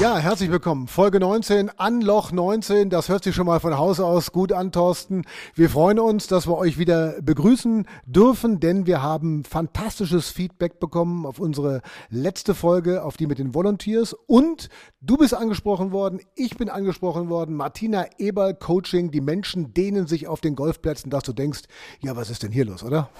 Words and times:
Ja, 0.00 0.16
herzlich 0.16 0.50
willkommen. 0.50 0.86
Folge 0.86 1.20
19, 1.20 1.72
Anloch 1.76 2.32
19. 2.32 2.88
Das 2.88 3.10
hört 3.10 3.22
sich 3.22 3.34
schon 3.34 3.44
mal 3.44 3.60
von 3.60 3.76
Haus 3.76 4.00
aus 4.00 4.32
gut 4.32 4.50
an, 4.50 4.72
Thorsten. 4.72 5.26
Wir 5.54 5.68
freuen 5.68 5.98
uns, 5.98 6.26
dass 6.26 6.48
wir 6.48 6.56
euch 6.56 6.78
wieder 6.78 7.20
begrüßen 7.20 7.86
dürfen, 8.06 8.60
denn 8.60 8.86
wir 8.86 9.02
haben 9.02 9.44
fantastisches 9.44 10.30
Feedback 10.30 10.80
bekommen 10.80 11.26
auf 11.26 11.38
unsere 11.38 11.82
letzte 12.08 12.54
Folge, 12.54 13.04
auf 13.04 13.18
die 13.18 13.26
mit 13.26 13.38
den 13.38 13.52
Volunteers. 13.52 14.16
Und 14.26 14.70
du 15.02 15.18
bist 15.18 15.34
angesprochen 15.34 15.92
worden, 15.92 16.22
ich 16.34 16.56
bin 16.56 16.70
angesprochen 16.70 17.28
worden. 17.28 17.54
Martina 17.54 18.06
Eberl 18.16 18.54
Coaching. 18.54 19.10
Die 19.10 19.20
Menschen 19.20 19.74
dehnen 19.74 20.06
sich 20.06 20.28
auf 20.28 20.40
den 20.40 20.56
Golfplätzen, 20.56 21.10
dass 21.10 21.24
du 21.24 21.34
denkst, 21.34 21.64
ja, 22.00 22.16
was 22.16 22.30
ist 22.30 22.42
denn 22.42 22.52
hier 22.52 22.64
los, 22.64 22.82
oder? 22.82 23.10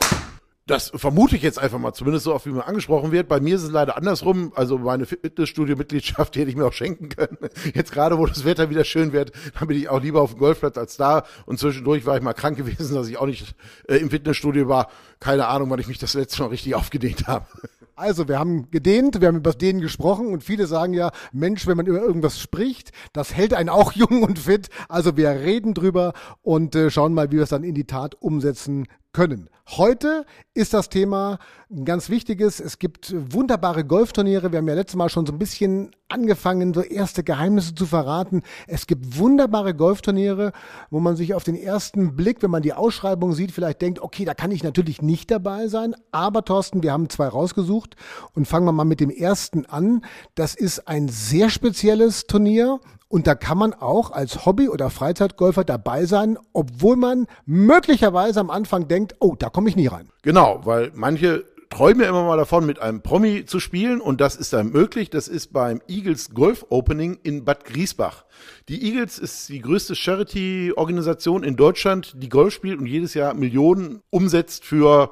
Das 0.70 0.92
vermute 0.95 1.34
ich 1.34 1.42
jetzt 1.42 1.59
einfach 1.59 1.80
mal, 1.80 1.92
zumindest 1.95 2.27
so 2.27 2.33
oft 2.33 2.47
wie 2.47 2.51
mir 2.51 2.65
angesprochen 2.65 3.10
wird. 3.10 3.27
Bei 3.27 3.41
mir 3.41 3.56
ist 3.56 3.65
es 3.65 3.73
leider 3.73 3.97
andersrum. 3.97 4.52
Also 4.55 4.79
meine 4.79 5.05
Fitnessstudio-Mitgliedschaft 5.05 6.37
hätte 6.37 6.48
ich 6.48 6.55
mir 6.55 6.65
auch 6.65 6.73
schenken 6.73 7.09
können. 7.09 7.38
Jetzt 7.74 7.91
gerade, 7.91 8.16
wo 8.19 8.24
das 8.24 8.45
Wetter 8.45 8.70
wieder 8.70 8.84
schön 8.84 9.12
wird, 9.12 9.33
dann 9.59 9.66
bin 9.66 9.77
ich 9.77 9.88
auch 9.88 10.01
lieber 10.01 10.23
auf 10.23 10.30
dem 10.30 10.38
Golfplatz 10.38 10.79
als 10.79 10.96
da. 10.96 11.24
Und 11.45 11.59
zwischendurch 11.59 12.07
war 12.07 12.16
ich 12.16 12.23
mal 12.23 12.35
krank 12.35 12.57
gewesen, 12.57 12.95
dass 12.95 13.09
ich 13.09 13.18
auch 13.18 13.26
nicht 13.26 13.57
äh, 13.88 13.96
im 13.96 14.10
Fitnessstudio 14.10 14.68
war. 14.68 14.91
Keine 15.18 15.48
Ahnung, 15.48 15.71
wann 15.71 15.80
ich 15.80 15.88
mich 15.88 15.98
das 15.98 16.15
letzte 16.15 16.43
Mal 16.43 16.51
richtig 16.51 16.76
aufgedehnt 16.76 17.26
habe. 17.26 17.46
Also, 17.96 18.29
wir 18.29 18.38
haben 18.38 18.71
gedehnt, 18.71 19.21
wir 19.21 19.29
haben 19.29 19.37
über 19.37 19.52
Dehnen 19.52 19.82
gesprochen 19.82 20.29
und 20.29 20.43
viele 20.43 20.66
sagen 20.66 20.95
ja, 20.95 21.10
Mensch, 21.32 21.66
wenn 21.66 21.76
man 21.76 21.85
über 21.85 22.01
irgendwas 22.01 22.41
spricht, 22.41 22.93
das 23.13 23.35
hält 23.35 23.52
einen 23.52 23.68
auch 23.68 23.93
jung 23.95 24.23
und 24.23 24.38
fit. 24.38 24.71
Also 24.88 25.18
wir 25.18 25.29
reden 25.29 25.74
drüber 25.74 26.15
und 26.41 26.74
äh, 26.74 26.91
schauen 26.91 27.13
mal, 27.13 27.30
wie 27.30 27.37
wir 27.37 27.43
es 27.43 27.51
dann 27.51 27.63
in 27.63 27.74
die 27.74 27.85
Tat 27.85 28.15
umsetzen 28.15 28.87
können. 29.13 29.51
Heute 29.69 30.25
ist 30.55 30.75
das 30.75 30.89
Thema 30.89 31.39
ein 31.71 31.85
ganz 31.85 32.11
wichtiges. 32.11 32.61
Es 32.61 32.79
gibt 32.79 33.15
wunderbare 33.33 33.85
Golfturniere. 33.85 34.51
Wir 34.51 34.59
haben 34.59 34.69
ja 34.69 34.75
letztes 34.75 34.97
Mal 34.97 35.09
schon 35.09 35.27
so 35.27 35.33
ein 35.33 35.39
bisschen 35.39 35.91
angefangen, 36.09 36.75
so 36.75 36.80
erste 36.80 37.23
Geheimnisse 37.23 37.75
zu 37.75 37.87
verraten. 37.87 38.43
Es 38.66 38.87
gibt 38.87 39.19
wunderbare 39.19 39.75
Golfturniere, 39.75 40.53
wo 40.91 41.01
man 41.01 41.16
sich 41.16 41.35
auf 41.35 41.45
den 41.45 41.57
ersten 41.57 42.16
Blick, 42.16 42.43
wenn 42.43 42.51
man 42.51 42.63
die 42.63 42.73
Ausschreibung 42.73 43.33
sieht, 43.33 43.53
vielleicht 43.53 43.81
denkt, 43.83 44.01
okay, 44.01 44.25
da 44.25 44.35
kann 44.35 44.51
ich 44.51 44.63
natürlich 44.63 45.03
nicht 45.03 45.31
dabei 45.31 45.69
sein. 45.69 45.95
Aber 46.11 46.45
Thorsten, 46.45 46.83
wir 46.83 46.93
haben 46.93 47.09
zwei 47.09 47.29
rausgesucht 47.29 47.97
und 48.35 48.47
fangen 48.47 48.66
wir 48.66 48.73
mal 48.73 48.85
mit 48.85 49.01
dem 49.01 49.11
ersten 49.11 49.66
an. 49.66 50.05
Das 50.35 50.55
ist 50.55 50.88
ein 50.88 51.09
sehr 51.09 51.51
spezielles 51.51 52.27
Turnier. 52.27 52.81
Und 53.11 53.27
da 53.27 53.35
kann 53.35 53.59
man 53.59 53.75
auch 53.75 54.13
als 54.13 54.47
Hobby- 54.47 54.69
oder 54.69 54.89
Freizeitgolfer 54.89 55.65
dabei 55.65 56.05
sein, 56.05 56.39
obwohl 56.53 56.95
man 56.95 57.27
möglicherweise 57.45 58.39
am 58.39 58.51
Anfang 58.51 58.87
denkt, 58.87 59.16
oh, 59.19 59.35
da 59.37 59.51
komme 59.51 59.69
ich 59.69 59.75
nie 59.75 59.89
rein. 59.89 60.11
Genau, 60.23 60.61
weil 60.63 60.93
manche 60.95 61.45
träumen 61.71 62.03
ja 62.03 62.09
immer 62.09 62.25
mal 62.25 62.37
davon, 62.37 62.65
mit 62.65 62.81
einem 62.81 63.03
Promi 63.03 63.47
zu 63.47 63.59
spielen 63.59 64.00
und 64.00 64.21
das 64.21 64.37
ist 64.37 64.53
dann 64.53 64.71
möglich. 64.71 65.11
Das 65.11 65.27
ist 65.27 65.53
beim 65.53 65.81
Eagles 65.88 66.31
Golf 66.31 66.65
Opening 66.69 67.19
in 67.25 67.44
Bad 67.44 67.65
Griesbach. 67.65 68.27
Die 68.69 68.81
Eagles 68.84 69.19
ist 69.19 69.49
die 69.49 69.61
größte 69.61 69.97
Charity-Organisation 69.97 71.43
in 71.43 71.56
Deutschland, 71.56 72.15
die 72.16 72.28
Golf 72.28 72.55
spielt 72.55 72.78
und 72.78 72.87
jedes 72.87 73.15
Jahr 73.15 73.34
Millionen 73.34 74.03
umsetzt 74.11 74.65
für 74.65 75.11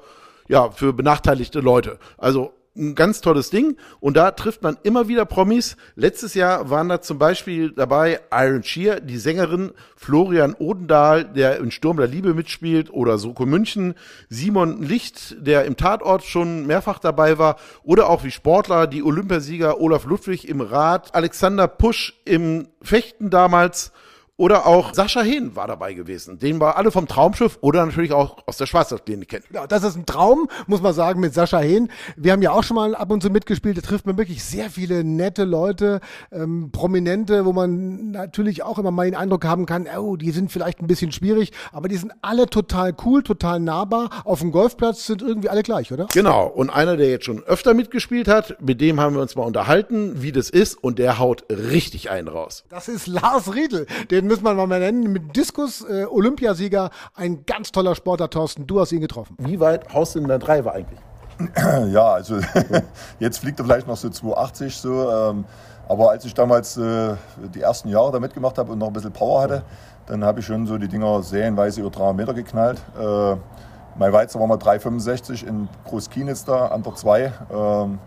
ja, 0.49 0.70
für 0.70 0.92
benachteiligte 0.92 1.61
Leute. 1.61 1.98
Also 2.17 2.53
ein 2.78 2.94
ganz 2.94 3.20
tolles 3.20 3.50
Ding. 3.50 3.77
Und 4.00 4.16
da 4.16 4.30
trifft 4.30 4.62
man 4.62 4.78
immer 4.83 5.08
wieder 5.08 5.24
Promis. 5.24 5.77
Letztes 5.96 6.34
Jahr 6.34 6.70
waren 6.70 6.89
da 6.89 7.00
zum 7.00 7.18
Beispiel 7.18 7.72
dabei 7.72 8.20
Iron 8.33 8.62
Shear, 8.62 9.00
die 9.00 9.18
Sängerin 9.18 9.72
Florian 9.96 10.55
Odendahl, 10.55 11.24
der 11.24 11.58
in 11.58 11.70
Sturm 11.70 11.96
der 11.96 12.06
Liebe 12.06 12.34
mitspielt 12.34 12.90
oder 12.90 13.18
Soko 13.18 13.44
München, 13.46 13.94
Simon 14.28 14.83
Licht, 14.83 15.36
der 15.39 15.64
im 15.64 15.77
Tatort 15.77 16.24
schon 16.24 16.66
mehrfach 16.66 16.98
dabei 16.98 17.39
war. 17.39 17.56
Oder 17.83 18.08
auch 18.08 18.24
wie 18.24 18.30
Sportler, 18.30 18.86
die 18.86 19.02
Olympiasieger 19.02 19.80
Olaf 19.80 20.05
Ludwig 20.05 20.48
im 20.48 20.60
Rad, 20.60 21.14
Alexander 21.14 21.68
Pusch 21.68 22.20
im 22.24 22.68
Fechten 22.83 23.30
damals 23.30 23.92
oder 24.39 24.67
auch 24.67 24.95
Sascha 24.95 25.21
Hehn 25.21 25.57
war 25.57 25.67
dabei 25.67 25.95
gewesen. 25.95 26.39
Den 26.39 26.61
wir 26.61 26.77
alle 26.77 26.93
vom 26.93 27.09
Traumschiff 27.09 27.59
oder 27.61 27.85
natürlich 27.85 28.13
auch 28.13 28.37
aus 28.47 28.57
der 28.57 28.67
Schwarzwaldklinik 28.67 29.29
kennen. 29.29 29.45
Ja, 29.53 29.67
das 29.67 29.83
ist 29.83 29.97
ein 29.97 30.07
Traum, 30.07 30.49
muss 30.69 30.81
man 30.81 30.95
sagen, 30.95 31.19
mit 31.19 31.35
Sascha 31.35 31.59
Hehn. 31.59 31.91
Wir 32.17 32.33
haben 32.33 32.41
ja 32.41 32.53
auch 32.53 32.63
schon 32.63 32.77
mal 32.77 32.95
ab 32.95 33.11
und 33.11 33.21
zu 33.21 33.31
mitgespielt. 33.31 33.77
Da 33.77 33.81
trifft 33.83 34.07
man 34.07 34.17
wirklich 34.17 34.45
sehr 34.45 34.71
viele 34.71 35.03
nette 35.03 35.43
Leute, 35.43 36.01
ähm, 36.31 36.71
Prominente, 36.71 37.47
wo 37.47 37.53
man 37.53 38.13
natürlich 38.13 38.63
auch 38.63 38.79
immer 38.79 38.93
mal 38.93 39.07
den 39.07 39.17
Eindruck 39.17 39.45
haben 39.45 39.67
kann, 39.67 39.89
oh, 39.99 40.15
die 40.15 40.31
sind 40.31 40.53
vielleicht 40.53 40.81
ein 40.81 40.87
bisschen 40.87 41.11
schwierig, 41.11 41.51
aber 41.73 41.89
die 41.89 41.97
sind 41.97 42.13
alle 42.23 42.47
total 42.47 42.95
cool, 43.05 43.25
total 43.25 43.59
nahbar. 43.59 44.23
Auf 44.25 44.39
dem 44.39 44.53
Golfplatz 44.53 45.05
sind 45.05 45.20
irgendwie 45.20 45.49
alle 45.49 45.65
gleich, 45.65 45.93
oder? 45.93 46.07
Genau. 46.15 46.47
Und 46.47 46.70
einer, 46.70 46.97
der 46.97 47.11
jetzt 47.11 47.25
schon 47.25 47.43
öfter 47.43 47.75
mitgespielt 47.75 48.29
hat, 48.29 48.63
mit 48.63 48.81
dem 48.81 49.01
haben 49.01 49.17
wir 49.17 49.20
uns 49.20 49.35
mal 49.35 49.43
unterhalten, 49.43 50.23
wie 50.23 50.31
das 50.31 50.49
ist. 50.49 50.77
Und 50.77 51.01
der 51.01 51.19
haut 51.19 51.45
richtig 51.51 52.11
einen 52.11 52.29
raus. 52.29 52.63
Das 52.69 52.87
ist 52.87 53.09
Lars 53.09 53.53
Riedel. 53.53 53.87
Den 54.13 54.27
müssen 54.28 54.44
wir 54.44 54.55
mal 54.55 54.66
nennen, 54.78 55.12
mit 55.12 55.36
Diskus 55.36 55.84
äh, 55.89 56.05
Olympiasieger, 56.05 56.90
ein 57.14 57.44
ganz 57.46 57.72
toller 57.72 57.94
Sportler, 57.94 58.30
Thorsten. 58.30 58.66
Du 58.66 58.80
hast 58.80 58.92
ihn 58.92 59.00
getroffen. 59.00 59.36
Wie 59.39 59.58
weit 59.58 59.92
haust 59.92 60.14
du 60.14 60.20
denn 60.20 60.28
der 60.28 60.39
Driver 60.39 60.72
eigentlich? 60.74 61.00
Ja, 61.89 62.12
also 62.12 62.39
jetzt 63.20 63.39
fliegt 63.39 63.58
er 63.61 63.64
vielleicht 63.64 63.86
noch 63.86 63.96
so 63.96 64.11
280 64.11 64.77
so. 64.77 65.11
Ähm, 65.11 65.44
aber 65.89 66.11
als 66.11 66.24
ich 66.24 66.34
damals 66.34 66.77
äh, 66.77 67.14
die 67.55 67.62
ersten 67.62 67.89
Jahre 67.89 68.12
da 68.12 68.20
mitgemacht 68.20 68.58
habe 68.58 68.72
und 68.72 68.78
noch 68.78 68.89
ein 68.89 68.92
bisschen 68.92 69.12
Power 69.12 69.42
hatte, 69.42 69.62
dann 70.06 70.24
habe 70.24 70.40
ich 70.40 70.46
schon 70.46 70.66
so 70.66 70.77
die 70.77 70.89
Dinger 70.89 71.22
serienweise 71.22 71.80
über 71.80 71.90
300 71.90 72.16
Meter 72.16 72.34
geknallt. 72.34 72.83
Äh, 73.00 73.36
mein 73.96 74.12
Weizer 74.12 74.39
war 74.39 74.46
mal 74.46 74.58
365 74.58 75.46
in 75.46 75.68
Großkienitz 75.84 76.45
da, 76.45 76.66
an 76.66 76.83
der 76.83 76.95
2. 76.95 77.33
Ähm, 77.52 77.98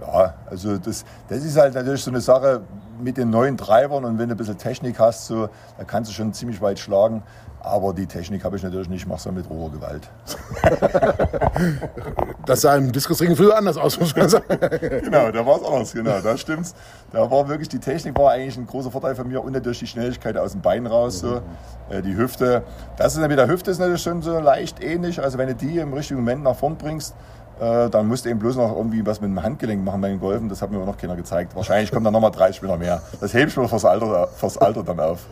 ja, 0.00 0.34
also 0.50 0.76
das, 0.76 1.04
das 1.28 1.44
ist 1.44 1.56
halt 1.56 1.74
natürlich 1.74 2.02
so 2.02 2.10
eine 2.10 2.20
Sache 2.20 2.62
mit 3.00 3.16
den 3.16 3.30
neuen 3.30 3.56
Treibern 3.56 4.04
und 4.04 4.18
wenn 4.18 4.28
du 4.28 4.34
ein 4.34 4.38
bisschen 4.38 4.58
Technik 4.58 4.98
hast, 4.98 5.26
so, 5.26 5.48
da 5.78 5.84
kannst 5.84 6.10
du 6.10 6.14
schon 6.14 6.32
ziemlich 6.32 6.60
weit 6.60 6.78
schlagen. 6.78 7.22
Aber 7.62 7.92
die 7.92 8.06
Technik 8.06 8.42
habe 8.42 8.56
ich 8.56 8.62
natürlich 8.62 8.88
nicht, 8.88 9.02
ich 9.02 9.06
mache 9.06 9.18
es 9.18 9.24
ja 9.26 9.32
mit 9.32 9.48
roher 9.50 9.70
Gewalt. 9.70 10.08
das 12.46 12.62
sah 12.62 12.76
im 12.76 12.90
Diskusring 12.90 13.36
früher 13.36 13.54
anders 13.54 13.76
aus, 13.76 14.00
muss 14.00 14.16
man 14.16 14.30
sagen. 14.30 14.44
genau, 14.48 15.30
da 15.30 15.44
war 15.44 15.60
es 15.60 15.64
anders, 15.66 15.92
genau, 15.92 16.20
da 16.20 16.38
stimmt's. 16.38 16.74
Da 17.12 17.30
war 17.30 17.48
wirklich, 17.48 17.68
die 17.68 17.78
Technik 17.78 18.18
war 18.18 18.30
eigentlich 18.30 18.56
ein 18.56 18.66
großer 18.66 18.90
Vorteil 18.90 19.14
von 19.14 19.28
mir 19.28 19.44
und 19.44 19.52
natürlich 19.52 19.80
die 19.80 19.86
Schnelligkeit 19.86 20.38
aus 20.38 20.52
dem 20.52 20.62
Bein 20.62 20.86
raus, 20.86 21.20
so. 21.20 21.42
Äh, 21.90 22.00
die 22.00 22.16
Hüfte. 22.16 22.62
Das 22.96 23.14
ist 23.14 23.20
mit 23.20 23.38
der 23.38 23.48
Hüfte 23.48 23.70
ist 23.70 23.78
natürlich 23.78 24.02
schon 24.02 24.22
so 24.22 24.38
leicht 24.38 24.82
ähnlich, 24.82 25.20
also 25.20 25.36
wenn 25.36 25.48
du 25.48 25.54
die 25.54 25.78
im 25.78 25.92
richtigen 25.92 26.20
Moment 26.20 26.42
nach 26.42 26.56
vorn 26.56 26.76
bringst, 26.76 27.14
äh, 27.60 27.90
dann 27.90 28.08
musst 28.08 28.24
du 28.24 28.30
eben 28.30 28.38
bloß 28.38 28.56
noch 28.56 28.74
irgendwie 28.74 29.04
was 29.04 29.20
mit 29.20 29.28
dem 29.30 29.42
Handgelenk 29.42 29.84
machen 29.84 30.00
bei 30.00 30.08
den 30.08 30.18
Golfen. 30.18 30.48
Das 30.48 30.62
hat 30.62 30.70
mir 30.70 30.78
aber 30.78 30.86
noch 30.86 30.96
keiner 30.96 31.16
gezeigt. 31.16 31.54
Wahrscheinlich 31.54 31.90
kommen 31.90 32.04
dann 32.04 32.12
nochmal 32.12 32.30
drei 32.30 32.52
Spieler 32.52 32.76
mehr. 32.76 33.02
Das 33.20 33.34
hebst 33.34 33.56
du 33.56 33.66
fürs 33.66 33.84
Alter, 33.84 34.28
fürs 34.28 34.56
Alter 34.56 34.82
dann 34.82 34.98
auf. 34.98 35.26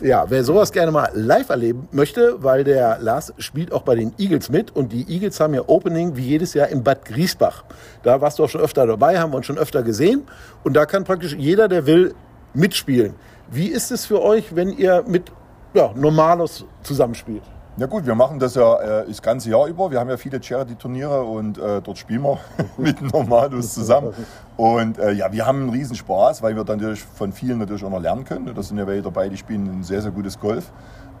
Ja, 0.00 0.26
wer 0.28 0.44
sowas 0.44 0.70
gerne 0.72 0.92
mal 0.92 1.10
live 1.14 1.48
erleben 1.48 1.88
möchte, 1.90 2.42
weil 2.42 2.64
der 2.64 2.98
Lars 3.00 3.32
spielt 3.38 3.72
auch 3.72 3.82
bei 3.82 3.96
den 3.96 4.12
Eagles 4.18 4.48
mit 4.48 4.74
und 4.74 4.92
die 4.92 5.08
Eagles 5.08 5.40
haben 5.40 5.54
ja 5.54 5.62
Opening 5.66 6.16
wie 6.16 6.22
jedes 6.22 6.54
Jahr 6.54 6.68
in 6.68 6.84
Bad 6.84 7.04
Griesbach. 7.04 7.64
Da 8.02 8.20
warst 8.20 8.38
du 8.38 8.44
auch 8.44 8.48
schon 8.48 8.60
öfter 8.60 8.86
dabei, 8.86 9.18
haben 9.18 9.32
wir 9.32 9.38
uns 9.38 9.46
schon 9.46 9.58
öfter 9.58 9.82
gesehen 9.82 10.22
und 10.62 10.74
da 10.74 10.86
kann 10.86 11.04
praktisch 11.04 11.34
jeder, 11.34 11.68
der 11.68 11.86
will, 11.86 12.14
mitspielen. 12.54 13.14
Wie 13.50 13.68
ist 13.68 13.90
es 13.90 14.06
für 14.06 14.22
euch, 14.22 14.54
wenn 14.54 14.70
ihr 14.70 15.04
mit 15.06 15.32
ja, 15.74 15.92
Normalos 15.94 16.64
zusammenspielt? 16.82 17.42
Ja 17.78 17.86
gut, 17.86 18.06
wir 18.06 18.16
machen 18.16 18.40
das 18.40 18.56
ja 18.56 18.74
äh, 18.80 19.06
das 19.06 19.22
ganze 19.22 19.50
Jahr 19.50 19.68
über. 19.68 19.88
Wir 19.92 20.00
haben 20.00 20.10
ja 20.10 20.16
viele 20.16 20.42
Charity-Turniere 20.42 21.22
und 21.22 21.58
äh, 21.58 21.80
dort 21.80 21.96
spielen 21.96 22.22
wir 22.22 22.40
mit 22.76 23.00
Normalos 23.00 23.72
zusammen. 23.72 24.12
Und 24.56 24.98
äh, 24.98 25.12
ja, 25.12 25.30
wir 25.30 25.46
haben 25.46 25.60
einen 25.60 25.70
riesen 25.70 25.94
Spaß, 25.94 26.42
weil 26.42 26.56
wir 26.56 26.64
dann 26.64 26.78
natürlich 26.78 27.04
von 27.04 27.32
vielen 27.32 27.58
natürlich 27.58 27.84
auch 27.84 27.90
noch 27.90 28.00
lernen 28.00 28.24
können. 28.24 28.52
Das 28.52 28.66
sind 28.66 28.78
ja 28.78 28.86
welche 28.88 29.02
dabei, 29.02 29.28
die 29.28 29.36
spielen 29.36 29.66
ein 29.66 29.84
sehr, 29.84 30.02
sehr 30.02 30.10
gutes 30.10 30.40
Golf. 30.40 30.72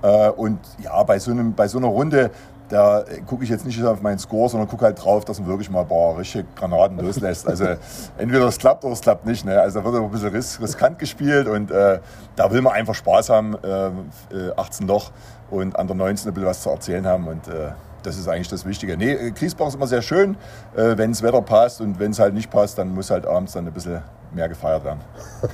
Äh, 0.02 0.30
und 0.30 0.58
ja, 0.82 1.00
bei 1.04 1.20
so, 1.20 1.30
einem, 1.30 1.54
bei 1.54 1.68
so 1.68 1.78
einer 1.78 1.86
Runde, 1.86 2.32
da 2.68 3.04
gucke 3.26 3.44
ich 3.44 3.50
jetzt 3.50 3.64
nicht 3.64 3.82
auf 3.84 4.02
meinen 4.02 4.18
Score, 4.18 4.48
sondern 4.48 4.68
gucke 4.68 4.84
halt 4.84 5.02
drauf, 5.02 5.24
dass 5.24 5.38
man 5.38 5.48
wirklich 5.48 5.70
mal 5.70 5.82
ein 5.82 5.88
paar 5.88 6.18
richtige 6.18 6.44
Granaten 6.56 6.98
loslässt. 6.98 7.46
Also 7.46 7.66
entweder 8.18 8.48
es 8.48 8.58
klappt 8.58 8.84
oder 8.84 8.94
es 8.94 9.00
klappt 9.00 9.26
nicht. 9.26 9.44
Ne? 9.44 9.60
Also 9.60 9.78
da 9.78 9.84
wird 9.84 10.02
ein 10.02 10.10
bisschen 10.10 10.30
ris 10.30 10.60
riskant 10.60 10.98
gespielt 10.98 11.46
und 11.46 11.70
äh, 11.70 12.00
da 12.34 12.50
will 12.50 12.62
man 12.62 12.72
einfach 12.72 12.96
Spaß 12.96 13.30
haben, 13.30 13.56
äh, 13.62 14.50
18 14.56 14.86
äh, 14.86 14.88
Loch 14.88 15.12
und 15.50 15.76
an 15.76 15.86
der 15.86 15.96
19 15.96 16.28
ein 16.28 16.34
bisschen 16.34 16.48
was 16.48 16.62
zu 16.62 16.70
erzählen 16.70 17.06
haben. 17.06 17.26
Und 17.26 17.48
äh, 17.48 17.70
das 18.02 18.18
ist 18.18 18.28
eigentlich 18.28 18.48
das 18.48 18.64
Wichtige. 18.64 18.96
Nee, 18.96 19.12
äh, 19.12 19.30
Griesbach 19.30 19.68
ist 19.68 19.74
immer 19.74 19.86
sehr 19.86 20.02
schön, 20.02 20.36
äh, 20.76 20.96
wenn 20.96 21.10
das 21.10 21.22
Wetter 21.22 21.42
passt 21.42 21.80
und 21.80 21.98
wenn 21.98 22.10
es 22.10 22.18
halt 22.18 22.34
nicht 22.34 22.50
passt, 22.50 22.78
dann 22.78 22.94
muss 22.94 23.10
halt 23.10 23.26
abends 23.26 23.52
dann 23.52 23.66
ein 23.66 23.72
bisschen 23.72 24.02
mehr 24.34 24.48
gefeiert 24.48 24.84
werden. 24.84 25.00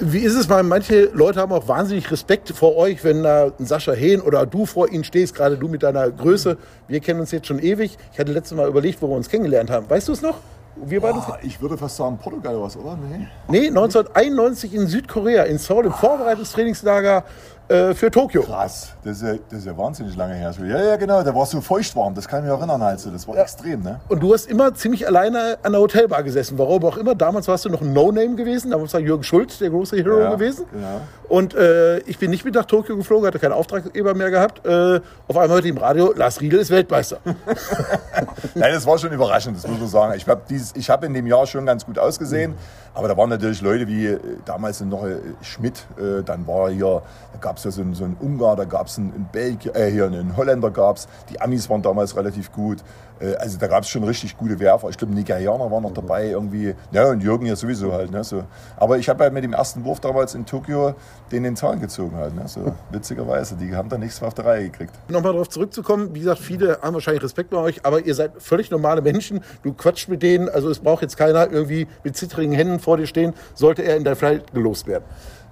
Wie 0.00 0.20
ist 0.20 0.34
es, 0.34 0.48
weil 0.48 0.62
manche 0.62 1.06
Leute 1.06 1.40
haben 1.40 1.50
auch 1.50 1.66
wahnsinnig 1.66 2.08
Respekt 2.12 2.50
vor 2.50 2.76
euch, 2.76 3.02
wenn 3.02 3.24
da 3.24 3.50
ein 3.58 3.66
Sascha 3.66 3.92
Hehn 3.92 4.20
oder 4.20 4.46
du 4.46 4.64
vor 4.64 4.88
ihnen 4.88 5.02
stehst, 5.02 5.34
gerade 5.34 5.56
du 5.56 5.66
mit 5.66 5.82
deiner 5.82 6.08
Größe. 6.08 6.56
Wir 6.86 7.00
kennen 7.00 7.18
uns 7.18 7.32
jetzt 7.32 7.48
schon 7.48 7.58
ewig. 7.58 7.98
Ich 8.12 8.18
hatte 8.20 8.30
letztes 8.30 8.56
Mal 8.56 8.68
überlegt, 8.68 9.02
wo 9.02 9.08
wir 9.08 9.16
uns 9.16 9.28
kennengelernt 9.28 9.70
haben. 9.70 9.90
Weißt 9.90 10.06
du 10.06 10.12
es 10.12 10.22
noch? 10.22 10.36
Wir 10.76 11.00
beide 11.00 11.18
oh, 11.18 11.34
ich 11.42 11.60
würde 11.60 11.76
fast 11.76 11.96
sagen 11.96 12.16
Portugal 12.18 12.54
oder 12.54 12.66
was, 12.66 12.76
oder? 12.76 12.96
Nee. 12.96 13.26
nee, 13.48 13.68
1991 13.68 14.72
in 14.74 14.86
Südkorea, 14.86 15.42
in 15.44 15.58
Seoul, 15.58 15.86
im 15.86 15.92
Vorbereitungstrainingslager 15.92 17.24
äh, 17.68 17.94
für 17.94 18.10
Tokio. 18.10 18.42
Krass, 18.42 18.92
das 19.04 19.18
ist, 19.18 19.22
ja, 19.22 19.34
das 19.50 19.58
ist 19.60 19.66
ja 19.66 19.76
wahnsinnig 19.76 20.16
lange 20.16 20.34
her. 20.34 20.54
Ja, 20.66 20.82
ja, 20.82 20.96
genau, 20.96 21.22
der 21.22 21.34
war 21.34 21.44
so 21.44 21.60
feuchtwarm, 21.60 22.14
das 22.14 22.26
kann 22.26 22.40
ich 22.40 22.50
mich 22.50 22.58
erinnern. 22.58 22.80
Also. 22.80 23.10
Das 23.10 23.28
war 23.28 23.36
ja. 23.36 23.42
extrem. 23.42 23.82
Ne? 23.82 24.00
Und 24.08 24.22
du 24.22 24.32
hast 24.32 24.46
immer 24.46 24.74
ziemlich 24.74 25.06
alleine 25.06 25.58
an 25.62 25.72
der 25.72 25.80
Hotelbar 25.80 26.22
gesessen, 26.22 26.58
warum 26.58 26.84
auch 26.84 26.96
immer. 26.96 27.14
Damals 27.14 27.46
warst 27.48 27.64
du 27.64 27.68
noch 27.68 27.82
ein 27.82 27.92
No-Name 27.92 28.36
gewesen, 28.36 28.70
damals 28.70 28.94
war 28.94 29.00
Jürgen 29.00 29.22
Schulz 29.22 29.58
der 29.58 29.70
große 29.70 29.96
Hero 29.96 30.20
ja, 30.20 30.30
gewesen. 30.30 30.64
Genau. 30.72 31.00
Und 31.28 31.54
äh, 31.54 31.98
ich 32.00 32.18
bin 32.18 32.30
nicht 32.30 32.44
mit 32.44 32.54
nach 32.54 32.64
Tokio 32.64 32.96
geflogen, 32.96 33.26
hatte 33.26 33.38
keinen 33.38 33.52
Auftraggeber 33.52 34.14
mehr 34.14 34.30
gehabt. 34.30 34.66
Äh, 34.66 35.00
auf 35.26 35.36
einmal 35.36 35.48
hörte 35.48 35.68
ich 35.68 35.74
im 35.74 35.78
Radio, 35.78 36.12
Lars 36.16 36.40
Riedel 36.40 36.60
ist 36.60 36.70
Weltmeister. 36.70 37.18
Nein, 38.54 38.72
das 38.72 38.86
war 38.86 38.96
schon 38.96 39.12
überraschend, 39.12 39.56
das 39.58 39.66
muss 39.68 39.78
man 39.78 39.88
sagen. 39.88 40.14
Ich 40.16 40.26
habe 40.26 40.42
hab 40.48 41.04
in 41.04 41.12
dem 41.12 41.26
Jahr 41.26 41.46
schon 41.46 41.66
ganz 41.66 41.84
gut 41.84 41.98
ausgesehen, 41.98 42.54
aber 42.98 43.06
da 43.06 43.16
waren 43.16 43.30
natürlich 43.30 43.62
Leute 43.62 43.86
wie 43.86 44.06
äh, 44.06 44.18
damals 44.44 44.80
noch 44.80 45.04
äh, 45.04 45.18
Schmidt, 45.40 45.86
äh, 45.98 46.24
dann 46.24 46.48
war 46.48 46.68
hier, 46.68 47.00
da 47.32 47.38
gab 47.38 47.56
es 47.56 47.62
ja 47.62 47.70
so 47.70 47.80
einen, 47.80 47.94
so 47.94 48.02
einen 48.02 48.16
Ungar, 48.18 48.56
da 48.56 48.64
gab 48.64 48.88
es 48.88 48.98
einen, 48.98 49.14
einen 49.14 49.28
Belgier, 49.30 49.76
äh, 49.76 49.88
hier 49.88 50.06
einen 50.06 50.36
Holländer 50.36 50.72
gab 50.72 50.96
es, 50.96 51.06
die 51.30 51.40
Amis 51.40 51.70
waren 51.70 51.80
damals 51.80 52.16
relativ 52.16 52.50
gut. 52.50 52.82
Äh, 53.20 53.34
also 53.36 53.58
da 53.58 53.66
gab 53.66 53.82
es 53.82 53.88
schon 53.88 54.04
richtig 54.04 54.36
gute 54.36 54.58
Werfer. 54.58 54.88
Ich 54.90 54.96
glaube, 54.96 55.14
Nigerianer 55.14 55.70
waren 55.70 55.82
noch 55.82 55.92
dabei 55.92 56.28
irgendwie. 56.28 56.74
Ja, 56.92 57.08
und 57.10 57.22
Jürgen 57.22 57.46
ja 57.46 57.56
sowieso 57.56 57.92
halt. 57.92 58.10
Ne, 58.10 58.24
so. 58.24 58.44
Aber 58.76 58.98
ich 58.98 59.08
habe 59.08 59.24
halt 59.24 59.32
mit 59.32 59.44
dem 59.44 59.52
ersten 59.52 59.84
Wurf 59.84 60.00
damals 60.00 60.34
in 60.34 60.46
Tokio 60.46 60.94
den 61.32 61.42
den 61.42 61.56
Zahn 61.56 61.80
gezogen 61.80 62.16
halt. 62.16 62.34
Ne, 62.34 62.46
so 62.46 62.72
witzigerweise. 62.90 63.56
Die 63.56 63.74
haben 63.74 63.88
da 63.88 63.98
nichts 63.98 64.20
mehr 64.20 64.28
auf 64.28 64.34
der 64.34 64.46
Reihe 64.46 64.64
gekriegt. 64.70 64.92
Nochmal 65.08 65.32
darauf 65.32 65.48
zurückzukommen. 65.48 66.14
Wie 66.14 66.20
gesagt, 66.20 66.40
viele 66.40 66.80
haben 66.82 66.94
wahrscheinlich 66.94 67.22
Respekt 67.22 67.50
bei 67.50 67.58
euch, 67.58 67.84
aber 67.84 68.04
ihr 68.04 68.14
seid 68.14 68.32
völlig 68.38 68.70
normale 68.70 69.02
Menschen. 69.02 69.40
Du 69.62 69.72
quatscht 69.72 70.08
mit 70.08 70.22
denen. 70.22 70.48
Also 70.48 70.70
es 70.70 70.78
braucht 70.80 71.02
jetzt 71.02 71.16
keiner 71.16 71.50
irgendwie 71.50 71.86
mit 72.04 72.16
zittrigen 72.16 72.52
Händen 72.52 72.78
vor 72.78 72.96
dir 72.96 73.06
stehen, 73.06 73.34
sollte 73.54 73.82
er 73.82 73.96
in 73.96 74.04
dein 74.04 74.16
Flight 74.16 74.52
gelost 74.52 74.86
werden. 74.86 75.04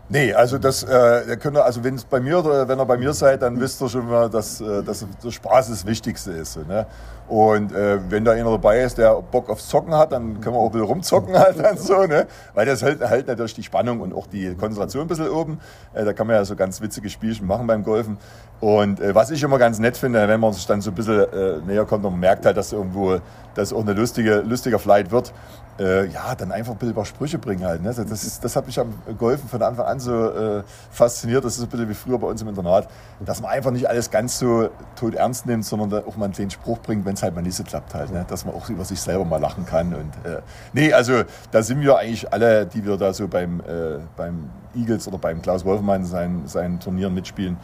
Nee, 0.09 0.33
also 0.33 0.59
das 0.59 0.85
äh, 0.85 1.37
könnt 1.41 1.57
ihr, 1.57 1.65
also 1.65 1.83
wenn 1.83 1.97
es 1.97 2.05
bei 2.05 2.21
mir 2.21 2.39
oder 2.39 2.69
wenn 2.69 2.79
ihr 2.79 2.87
bei 2.87 2.97
mir 2.97 3.13
seid, 3.13 3.43
dann 3.43 3.59
wisst 3.59 3.83
ihr 3.83 3.89
schon 3.89 4.09
mal, 4.09 4.31
dass, 4.31 4.61
äh, 4.61 4.83
dass 4.85 5.05
der 5.25 5.31
Spaß 5.33 5.69
das 5.69 5.85
Wichtigste 5.85 6.31
ist. 6.31 6.57
Ne? 6.69 6.87
Und 7.27 7.73
äh, 7.73 7.99
wenn 8.09 8.25
da 8.25 8.33
einer 8.33 8.53
dabei 8.53 8.83
ist, 8.83 8.99
der 8.99 9.21
Bock 9.21 9.51
aufs 9.51 9.69
Zocken 9.69 9.93
hat, 9.93 10.13
dann 10.13 10.41
können 10.41 10.55
wir 10.55 10.61
auch 10.61 10.67
ein 10.67 10.73
bisschen 10.73 10.87
rumzocken 10.87 11.37
halt 11.39 11.59
dann 11.59 11.77
so, 11.77 12.07
ne? 12.07 12.29
Weil 12.55 12.67
das 12.67 12.83
hält, 12.83 13.01
hält 13.01 13.27
natürlich 13.27 13.55
die 13.55 13.65
Spannung 13.65 14.01
und 14.01 14.15
auch 14.15 14.29
die 14.29 14.55
Konzentration 14.55 15.03
ein 15.03 15.09
bisschen 15.09 15.29
oben. 15.29 15.59
Äh, 15.93 16.05
da 16.05 16.13
kann 16.13 16.29
man 16.29 16.37
ja 16.37 16.45
so 16.45 16.55
ganz 16.55 16.81
witzige 16.81 17.11
Spielchen 17.11 17.49
machen 17.49 17.67
beim 17.67 17.83
Golfen. 17.83 18.17
Und 18.61 19.01
äh, 19.01 19.13
was 19.13 19.33
ich 19.33 19.43
immer 19.43 19.59
ganz 19.59 19.81
nett 19.81 19.97
finde, 19.97 20.29
wenn 20.29 20.39
man 20.39 20.53
sich 20.53 20.67
dann 20.67 20.81
so 20.81 20.93
ein 20.93 20.95
bisschen 20.95 21.21
äh, 21.33 21.59
näher 21.67 21.85
kommt 21.85 22.05
und 22.05 22.21
merkt 22.21 22.47
halt, 22.47 22.57
dass 22.57 22.73
irgendwo 22.73 23.19
das 23.57 23.73
auch 23.73 23.81
eine 23.81 23.93
lustige, 23.93 24.37
lustiger 24.43 24.79
Flight 24.79 25.11
wird, 25.11 25.33
äh, 25.79 26.07
ja, 26.07 26.35
dann 26.35 26.53
einfach 26.53 26.73
ein 26.73 26.79
bisschen 26.79 26.93
ein 26.93 26.97
paar 26.97 27.05
Sprüche 27.05 27.39
bringen 27.39 27.65
halt. 27.65 27.83
Ne? 27.83 27.93
Das, 27.95 28.25
ist, 28.25 28.43
das 28.43 28.57
hat 28.57 28.67
mich 28.67 28.79
am 28.79 28.95
Golfen 29.19 29.49
von 29.49 29.63
Anfang 29.63 29.87
an 29.87 30.01
so 30.01 30.31
äh, 30.31 30.63
fasziniert. 30.91 31.45
Das 31.45 31.57
ist 31.57 31.65
ein 31.65 31.69
bisschen 31.69 31.89
wie 31.89 31.95
früher 31.95 32.19
bei 32.19 32.27
uns 32.27 32.43
im 32.43 32.49
Internat, 32.49 32.89
dass 33.21 33.41
man 33.41 33.51
einfach 33.51 33.71
nicht 33.71 33.89
alles 33.89 34.11
ganz 34.11 34.39
so 34.39 34.69
tot 34.97 35.15
ernst 35.15 35.47
nimmt, 35.47 35.65
sondern 35.65 36.05
auch 36.05 36.17
mal 36.17 36.31
kleinen 36.31 36.51
Spruch 36.51 36.79
bringt, 36.79 37.05
wenn 37.05 37.15
es 37.15 37.23
halt 37.23 37.35
mal 37.35 37.43
nicht 37.43 37.57
so 37.57 37.65
klappt 37.65 37.95
halt. 37.95 38.13
Ne? 38.13 38.25
Dass 38.29 38.45
man 38.45 38.55
auch 38.55 38.69
über 38.69 38.85
sich 38.85 39.01
selber 39.01 39.25
mal 39.25 39.41
lachen 39.41 39.67
kann. 39.67 39.95
Und, 39.95 40.31
äh, 40.31 40.41
nee, 40.73 40.93
also 40.93 41.23
da 41.51 41.63
sind 41.63 41.81
wir 41.81 41.99
eigentlich 41.99 42.33
alle, 42.33 42.67
die 42.67 42.85
wir 42.85 42.97
da 42.97 43.13
so 43.13 43.29
beim, 43.29 43.61
äh, 43.61 43.99
beim 44.17 44.51
Eagles 44.75 45.07
oder 45.09 45.19
beim 45.19 45.43
Klaus 45.43 45.65
Wolfmann 45.65 46.05
seinen, 46.05 46.47
seinen 46.47 46.81
Turnieren 46.81 47.15
mitspielen, 47.15 47.57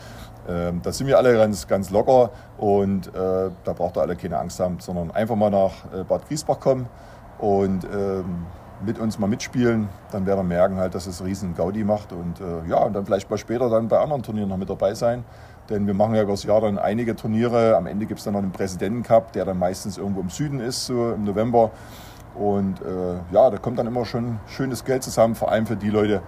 ähm, 0.48 0.80
da 0.82 0.90
sind 0.90 1.06
wir 1.06 1.18
alle 1.18 1.34
ganz, 1.34 1.68
ganz 1.68 1.90
locker 1.90 2.30
und 2.58 3.08
äh, 3.08 3.50
da 3.64 3.72
braucht 3.72 3.96
ihr 3.96 4.00
alle 4.00 4.16
keine 4.16 4.38
Angst 4.38 4.58
haben, 4.58 4.80
sondern 4.80 5.12
einfach 5.12 5.36
mal 5.36 5.50
nach 5.50 5.72
äh, 5.94 6.02
Bad 6.02 6.26
Griesbach 6.26 6.58
kommen 6.58 6.88
und 7.42 7.84
ähm, 7.92 8.46
mit 8.86 8.98
uns 8.98 9.18
mal 9.18 9.26
mitspielen. 9.26 9.88
Dann 10.12 10.24
werden 10.26 10.38
wir 10.38 10.56
merken 10.56 10.76
halt, 10.76 10.94
dass 10.94 11.06
es 11.06 11.22
riesen 11.22 11.54
Gaudi 11.54 11.84
macht 11.84 12.12
und 12.12 12.40
äh, 12.40 12.68
ja, 12.70 12.78
und 12.78 12.94
dann 12.94 13.04
vielleicht 13.04 13.28
mal 13.30 13.36
später 13.36 13.68
dann 13.68 13.88
bei 13.88 13.98
anderen 13.98 14.22
Turnieren 14.22 14.48
noch 14.48 14.56
mit 14.56 14.70
dabei 14.70 14.94
sein. 14.94 15.24
Denn 15.68 15.86
wir 15.86 15.94
machen 15.94 16.14
ja 16.14 16.22
über 16.22 16.32
das 16.32 16.44
Jahr 16.44 16.60
dann 16.60 16.78
einige 16.78 17.14
Turniere. 17.14 17.76
Am 17.76 17.86
Ende 17.86 18.06
gibt 18.06 18.18
es 18.18 18.24
dann 18.24 18.34
noch 18.34 18.42
einen 18.42 18.52
Präsidentencup, 18.52 19.32
der 19.32 19.44
dann 19.44 19.58
meistens 19.58 19.98
irgendwo 19.98 20.20
im 20.20 20.30
Süden 20.30 20.60
ist, 20.60 20.86
so 20.86 21.12
im 21.12 21.24
November. 21.24 21.70
Und 22.34 22.80
äh, 22.80 23.34
ja, 23.34 23.50
da 23.50 23.58
kommt 23.58 23.78
dann 23.78 23.86
immer 23.86 24.04
schon 24.04 24.38
schönes 24.46 24.84
Geld 24.84 25.02
zusammen, 25.02 25.34
vor 25.34 25.50
allem 25.50 25.66
für 25.66 25.76
die 25.76 25.90
Leute, 25.90 26.22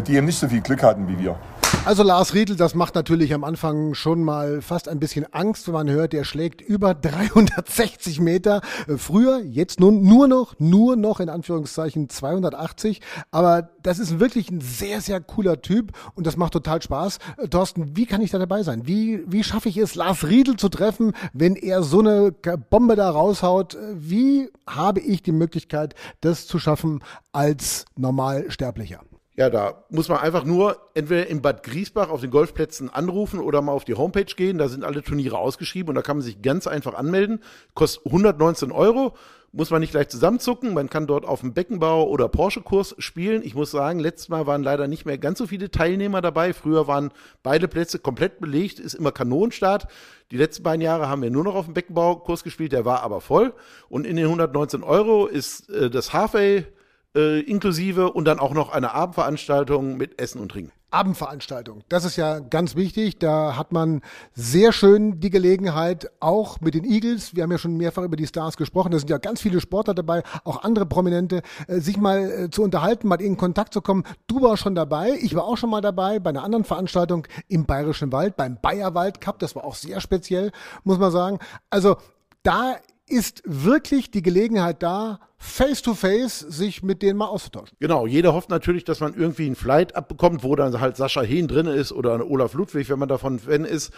die 0.00 0.16
eben 0.16 0.26
nicht 0.26 0.38
so 0.38 0.48
viel 0.48 0.60
Glück 0.60 0.82
hatten 0.82 1.08
wie 1.08 1.18
wir. 1.18 1.36
Also 1.84 2.04
Lars 2.04 2.32
Riedel, 2.32 2.54
das 2.54 2.76
macht 2.76 2.94
natürlich 2.94 3.34
am 3.34 3.42
Anfang 3.42 3.94
schon 3.94 4.22
mal 4.22 4.62
fast 4.62 4.88
ein 4.88 5.00
bisschen 5.00 5.26
Angst, 5.34 5.66
wenn 5.66 5.74
man 5.74 5.90
hört, 5.90 6.12
der 6.12 6.22
schlägt 6.22 6.60
über 6.60 6.94
360 6.94 8.20
Meter. 8.20 8.60
Äh, 8.86 8.98
früher, 8.98 9.40
jetzt 9.40 9.80
nun 9.80 10.04
nur 10.04 10.28
noch, 10.28 10.54
nur 10.60 10.94
noch 10.94 11.18
in 11.18 11.28
Anführungszeichen 11.28 12.08
280. 12.08 13.00
Aber 13.32 13.70
das 13.82 13.98
ist 13.98 14.20
wirklich 14.20 14.48
ein 14.48 14.60
sehr, 14.60 15.00
sehr 15.00 15.20
cooler 15.20 15.60
Typ 15.60 15.90
und 16.14 16.24
das 16.24 16.36
macht 16.36 16.52
total 16.52 16.80
Spaß. 16.80 17.18
Äh, 17.38 17.48
Thorsten, 17.48 17.96
wie 17.96 18.06
kann 18.06 18.20
ich 18.20 18.30
da 18.30 18.38
dabei 18.38 18.62
sein? 18.62 18.86
Wie, 18.86 19.24
wie 19.26 19.42
schaffe 19.42 19.68
ich 19.68 19.76
es, 19.76 19.96
Lars 19.96 20.24
Riedel 20.24 20.54
zu 20.54 20.68
treffen, 20.68 21.14
wenn 21.32 21.56
er 21.56 21.82
so 21.82 21.98
eine 21.98 22.30
Bombe 22.30 22.94
da 22.94 23.10
raushaut? 23.10 23.74
Äh, 23.74 23.78
wie 23.94 24.50
habe 24.68 25.00
ich 25.00 25.24
die 25.24 25.32
Möglichkeit, 25.32 25.96
das 26.20 26.46
zu 26.46 26.60
schaffen 26.60 27.02
als 27.32 27.86
Normalsterblicher? 27.96 29.00
Ja, 29.34 29.48
da 29.48 29.84
muss 29.88 30.10
man 30.10 30.18
einfach 30.18 30.44
nur 30.44 30.76
entweder 30.92 31.26
in 31.26 31.40
Bad 31.40 31.62
Griesbach 31.62 32.10
auf 32.10 32.20
den 32.20 32.30
Golfplätzen 32.30 32.90
anrufen 32.90 33.40
oder 33.40 33.62
mal 33.62 33.72
auf 33.72 33.86
die 33.86 33.94
Homepage 33.94 34.24
gehen. 34.24 34.58
Da 34.58 34.68
sind 34.68 34.84
alle 34.84 35.02
Turniere 35.02 35.38
ausgeschrieben 35.38 35.88
und 35.88 35.94
da 35.94 36.02
kann 36.02 36.18
man 36.18 36.22
sich 36.22 36.42
ganz 36.42 36.66
einfach 36.66 36.92
anmelden. 36.92 37.40
Kostet 37.74 38.04
119 38.06 38.72
Euro. 38.72 39.16
Muss 39.54 39.70
man 39.70 39.80
nicht 39.80 39.90
gleich 39.90 40.08
zusammenzucken. 40.08 40.72
Man 40.74 40.88
kann 40.88 41.06
dort 41.06 41.26
auf 41.26 41.40
dem 41.40 41.52
Beckenbau- 41.52 42.06
oder 42.06 42.28
Porsche-Kurs 42.28 42.94
spielen. 42.98 43.42
Ich 43.42 43.54
muss 43.54 43.70
sagen, 43.70 44.00
letztes 44.00 44.30
Mal 44.30 44.46
waren 44.46 44.62
leider 44.62 44.86
nicht 44.86 45.04
mehr 45.04 45.18
ganz 45.18 45.38
so 45.38 45.46
viele 45.46 45.70
Teilnehmer 45.70 46.20
dabei. 46.20 46.52
Früher 46.52 46.86
waren 46.86 47.10
beide 47.42 47.68
Plätze 47.68 47.98
komplett 47.98 48.38
belegt, 48.38 48.80
ist 48.80 48.94
immer 48.94 49.12
Kanonenstart. 49.12 49.88
Die 50.30 50.38
letzten 50.38 50.62
beiden 50.62 50.80
Jahre 50.80 51.08
haben 51.08 51.22
wir 51.22 51.30
nur 51.30 51.44
noch 51.44 51.54
auf 51.54 51.66
dem 51.66 51.74
Beckenbaukurs 51.74 52.44
gespielt, 52.44 52.72
der 52.72 52.86
war 52.86 53.02
aber 53.02 53.20
voll. 53.20 53.52
Und 53.90 54.06
in 54.06 54.16
den 54.16 54.26
119 54.26 54.82
Euro 54.82 55.26
ist 55.26 55.68
äh, 55.68 55.90
das 55.90 56.14
Halfway 56.14 56.66
äh, 57.14 57.40
inklusive 57.40 58.12
und 58.12 58.24
dann 58.24 58.38
auch 58.38 58.54
noch 58.54 58.72
eine 58.72 58.94
Abendveranstaltung 58.94 59.96
mit 59.96 60.20
Essen 60.20 60.40
und 60.40 60.50
Trinken. 60.50 60.72
Abendveranstaltung. 60.92 61.82
Das 61.88 62.04
ist 62.04 62.16
ja 62.16 62.38
ganz 62.38 62.76
wichtig. 62.76 63.18
Da 63.18 63.56
hat 63.56 63.72
man 63.72 64.02
sehr 64.34 64.72
schön 64.72 65.20
die 65.20 65.30
Gelegenheit, 65.30 66.10
auch 66.20 66.60
mit 66.60 66.74
den 66.74 66.84
Eagles, 66.84 67.34
wir 67.34 67.42
haben 67.42 67.50
ja 67.50 67.58
schon 67.58 67.78
mehrfach 67.78 68.02
über 68.02 68.16
die 68.16 68.26
Stars 68.26 68.58
gesprochen, 68.58 68.92
da 68.92 68.98
sind 68.98 69.08
ja 69.08 69.16
ganz 69.16 69.40
viele 69.40 69.60
Sportler 69.60 69.94
dabei, 69.94 70.22
auch 70.44 70.62
andere 70.64 70.84
Prominente, 70.84 71.42
äh, 71.66 71.80
sich 71.80 71.96
mal 71.96 72.30
äh, 72.30 72.50
zu 72.50 72.62
unterhalten, 72.62 73.08
mal 73.08 73.20
in 73.22 73.38
Kontakt 73.38 73.72
zu 73.72 73.80
kommen. 73.80 74.04
Du 74.26 74.42
warst 74.42 74.62
schon 74.62 74.74
dabei, 74.74 75.18
ich 75.20 75.34
war 75.34 75.44
auch 75.44 75.56
schon 75.56 75.70
mal 75.70 75.80
dabei 75.80 76.18
bei 76.18 76.30
einer 76.30 76.44
anderen 76.44 76.64
Veranstaltung 76.64 77.26
im 77.48 77.64
Bayerischen 77.64 78.12
Wald, 78.12 78.36
beim 78.36 78.58
Bayerwald 78.60 79.20
Cup. 79.20 79.38
Das 79.38 79.56
war 79.56 79.64
auch 79.64 79.74
sehr 79.74 80.00
speziell, 80.00 80.52
muss 80.84 80.98
man 80.98 81.10
sagen. 81.10 81.38
Also 81.70 81.96
da 82.42 82.76
ist 83.08 83.42
wirklich 83.44 84.10
die 84.10 84.22
Gelegenheit 84.22 84.82
da, 84.82 85.20
face 85.36 85.82
to 85.82 85.94
face 85.94 86.38
sich 86.38 86.82
mit 86.82 87.02
denen 87.02 87.18
mal 87.18 87.26
auszutauschen. 87.26 87.76
Genau, 87.80 88.06
jeder 88.06 88.32
hofft 88.32 88.48
natürlich, 88.48 88.84
dass 88.84 89.00
man 89.00 89.14
irgendwie 89.14 89.46
einen 89.46 89.56
Flight 89.56 89.96
abbekommt, 89.96 90.44
wo 90.44 90.54
dann 90.56 90.80
halt 90.80 90.96
Sascha 90.96 91.22
Hehn 91.22 91.48
drin 91.48 91.66
ist 91.66 91.92
oder 91.92 92.24
Olaf 92.28 92.54
Ludwig, 92.54 92.88
wenn 92.88 92.98
man 92.98 93.08
davon 93.08 93.38
Fan 93.38 93.64
ist. 93.64 93.92